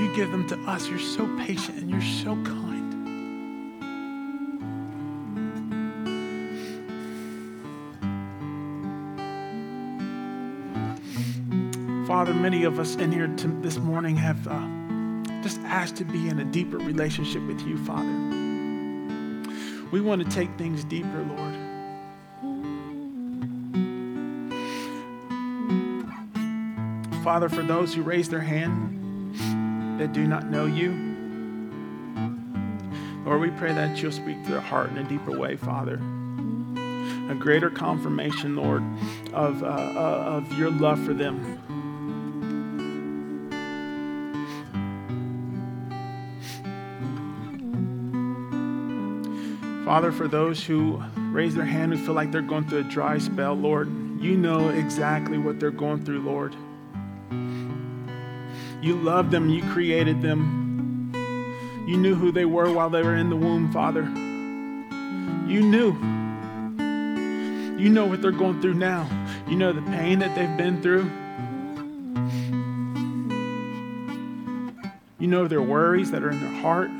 You 0.00 0.14
give 0.14 0.30
them 0.30 0.46
to 0.48 0.56
us. 0.60 0.88
You're 0.88 1.00
so 1.00 1.26
patient 1.38 1.78
and 1.78 1.90
you're 1.90 2.00
so 2.00 2.36
kind. 2.44 2.61
Father, 12.22 12.34
many 12.34 12.62
of 12.62 12.78
us 12.78 12.94
in 12.94 13.10
here 13.10 13.26
to, 13.26 13.48
this 13.62 13.78
morning 13.78 14.14
have 14.14 14.46
uh, 14.46 14.68
just 15.42 15.58
asked 15.62 15.96
to 15.96 16.04
be 16.04 16.28
in 16.28 16.38
a 16.38 16.44
deeper 16.44 16.78
relationship 16.78 17.42
with 17.48 17.60
you, 17.62 17.76
Father. 17.78 18.06
We 19.90 20.00
want 20.00 20.22
to 20.22 20.30
take 20.30 20.48
things 20.56 20.84
deeper, 20.84 21.08
Lord. 21.08 21.54
Father, 27.24 27.48
for 27.48 27.64
those 27.64 27.92
who 27.92 28.02
raise 28.02 28.28
their 28.28 28.38
hand 28.38 29.34
that 29.98 30.12
do 30.12 30.24
not 30.24 30.48
know 30.48 30.66
you, 30.66 30.92
Lord, 33.24 33.40
we 33.40 33.50
pray 33.50 33.72
that 33.72 34.00
you'll 34.00 34.12
speak 34.12 34.44
to 34.44 34.50
their 34.52 34.60
heart 34.60 34.90
in 34.90 34.98
a 34.98 35.04
deeper 35.08 35.36
way, 35.36 35.56
Father. 35.56 35.94
A 37.28 37.34
greater 37.34 37.68
confirmation, 37.68 38.54
Lord, 38.54 38.84
of, 39.32 39.64
uh, 39.64 39.66
uh, 39.66 40.40
of 40.40 40.56
your 40.56 40.70
love 40.70 41.04
for 41.04 41.14
them. 41.14 41.51
Father, 49.84 50.12
for 50.12 50.28
those 50.28 50.64
who 50.64 51.02
raise 51.32 51.56
their 51.56 51.64
hand 51.64 51.92
who 51.92 51.98
feel 51.98 52.14
like 52.14 52.30
they're 52.30 52.40
going 52.40 52.68
through 52.68 52.80
a 52.80 52.84
dry 52.84 53.18
spell, 53.18 53.54
Lord, 53.54 53.88
you 54.20 54.36
know 54.36 54.68
exactly 54.68 55.38
what 55.38 55.58
they're 55.58 55.72
going 55.72 56.04
through, 56.04 56.20
Lord. 56.20 56.54
You 58.80 58.94
loved 58.94 59.32
them, 59.32 59.48
you 59.48 59.62
created 59.72 60.22
them. 60.22 61.12
You 61.88 61.96
knew 61.96 62.14
who 62.14 62.30
they 62.30 62.44
were 62.44 62.72
while 62.72 62.90
they 62.90 63.02
were 63.02 63.16
in 63.16 63.28
the 63.28 63.36
womb, 63.36 63.72
Father. 63.72 64.02
You 65.50 65.62
knew. 65.62 65.92
You 67.76 67.88
know 67.88 68.06
what 68.06 68.22
they're 68.22 68.30
going 68.30 68.60
through 68.60 68.74
now. 68.74 69.08
You 69.48 69.56
know 69.56 69.72
the 69.72 69.82
pain 69.82 70.20
that 70.20 70.36
they've 70.36 70.56
been 70.56 70.80
through. 70.80 71.10
You 75.18 75.26
know 75.26 75.48
their 75.48 75.62
worries 75.62 76.12
that 76.12 76.22
are 76.22 76.30
in 76.30 76.40
their 76.40 76.62
heart. 76.62 76.90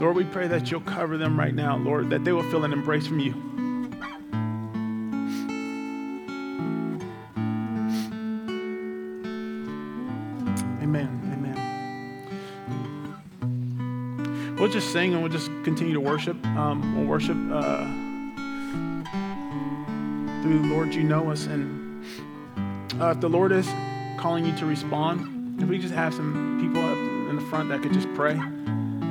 Lord, 0.00 0.16
we 0.16 0.24
pray 0.24 0.48
that 0.48 0.70
you'll 0.70 0.80
cover 0.80 1.18
them 1.18 1.38
right 1.38 1.54
now, 1.54 1.76
Lord, 1.76 2.08
that 2.08 2.24
they 2.24 2.32
will 2.32 2.42
feel 2.50 2.64
an 2.64 2.72
embrace 2.72 3.06
from 3.06 3.20
you. 3.20 3.32
Amen. 10.82 11.20
Amen. 11.34 11.54
We'll 14.58 14.70
just 14.70 14.90
sing 14.90 15.12
and 15.12 15.20
we'll 15.22 15.30
just 15.30 15.48
continue 15.64 15.92
to 15.92 16.00
worship. 16.00 16.42
Um, 16.46 16.96
we'll 16.96 17.04
worship 17.04 17.36
uh, 17.52 17.84
through 20.42 20.62
Lord, 20.70 20.94
you 20.94 21.02
know 21.04 21.30
us. 21.30 21.44
And 21.44 22.02
uh, 22.98 23.10
if 23.10 23.20
the 23.20 23.28
Lord 23.28 23.52
is 23.52 23.68
calling 24.18 24.46
you 24.46 24.56
to 24.56 24.64
respond, 24.64 25.60
if 25.62 25.68
we 25.68 25.78
just 25.78 25.92
have 25.92 26.14
some 26.14 26.58
people 26.58 26.82
up 26.82 26.96
in 26.96 27.36
the 27.36 27.42
front 27.50 27.68
that 27.68 27.82
could 27.82 27.92
just 27.92 28.08
pray. 28.14 28.40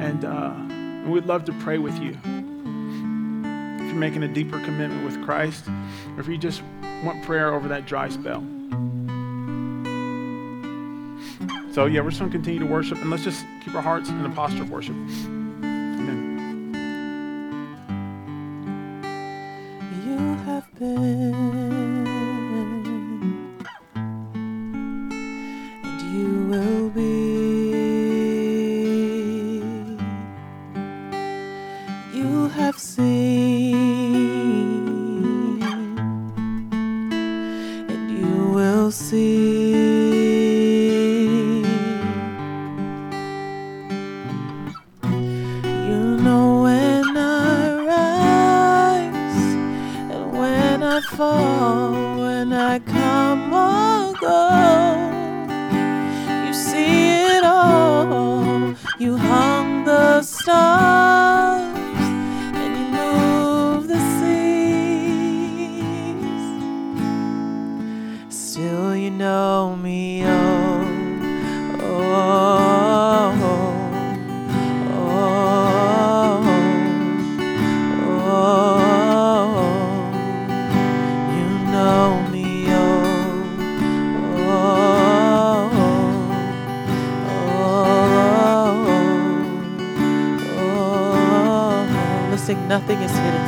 And, 0.01 0.25
uh, 0.25 0.68
and 1.09 1.15
we'd 1.15 1.25
love 1.25 1.43
to 1.43 1.53
pray 1.53 1.79
with 1.79 1.97
you. 1.99 2.11
If 2.11 3.85
you're 3.87 3.95
making 3.95 4.21
a 4.21 4.27
deeper 4.27 4.59
commitment 4.59 5.03
with 5.03 5.19
Christ, 5.25 5.67
or 6.15 6.19
if 6.19 6.27
you 6.27 6.37
just 6.37 6.61
want 7.03 7.23
prayer 7.23 7.51
over 7.51 7.67
that 7.69 7.87
dry 7.87 8.09
spell. 8.09 8.41
So, 11.73 11.87
yeah, 11.87 12.01
we're 12.01 12.11
just 12.11 12.19
going 12.19 12.31
to 12.31 12.37
continue 12.37 12.59
to 12.59 12.65
worship, 12.67 12.99
and 12.99 13.09
let's 13.09 13.23
just 13.23 13.43
keep 13.65 13.73
our 13.73 13.81
hearts 13.81 14.09
in 14.09 14.23
a 14.23 14.29
posture 14.29 14.61
of 14.61 14.69
worship. 14.69 14.95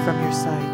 From 0.03 0.19
your 0.19 0.31
sight. 0.31 0.70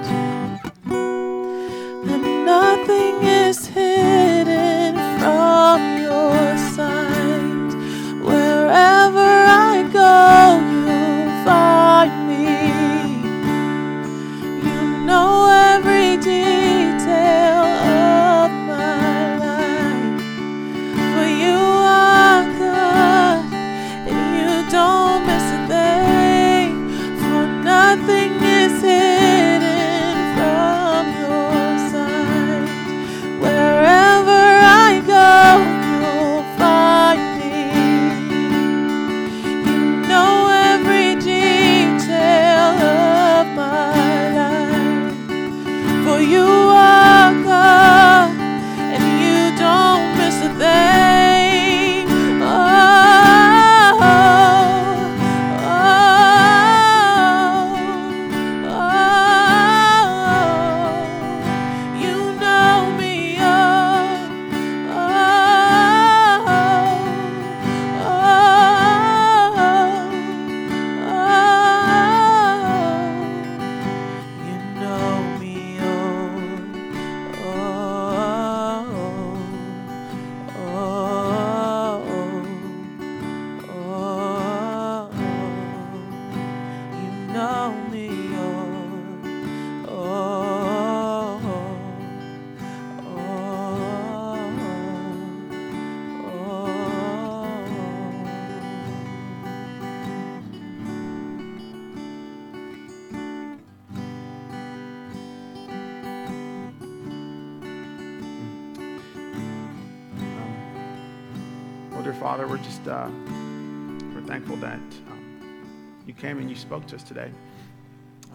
Spoke 116.57 116.85
to 116.87 116.95
us 116.95 117.03
today. 117.03 117.31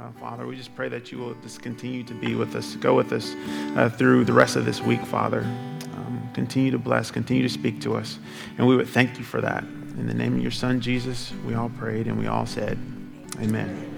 Uh, 0.01 0.11
Father, 0.18 0.47
we 0.47 0.57
just 0.57 0.75
pray 0.75 0.89
that 0.89 1.12
you 1.12 1.18
will 1.18 1.35
just 1.43 1.62
continue 1.62 2.03
to 2.05 2.14
be 2.14 2.35
with 2.35 2.57
us, 2.57 2.77
go 2.77 2.95
with 2.95 3.12
us 3.12 3.35
uh, 3.77 3.91
through 3.91 4.25
the 4.25 4.33
rest 4.33 4.57
of 4.57 4.64
this 4.64 4.81
week, 4.81 5.01
Father. 5.03 5.41
Um, 5.41 6.31
continue 6.33 6.70
to 6.70 6.79
bless, 6.79 7.11
continue 7.11 7.43
to 7.43 7.49
speak 7.49 7.81
to 7.83 7.97
us, 7.97 8.18
and 8.59 8.66
we 8.66 8.75
would 8.75 8.89
thank 8.89 9.18
you 9.18 9.25
for 9.25 9.41
that. 9.41 9.62
In 9.62 10.07
the 10.07 10.14
name 10.14 10.37
of 10.37 10.43
your 10.43 10.51
Son 10.51 10.81
Jesus, 10.81 11.33
we 11.47 11.55
all 11.55 11.68
prayed 11.68 12.07
and 12.07 12.18
we 12.18 12.27
all 12.27 12.47
said, 12.47 12.79
Amen. 13.41 13.91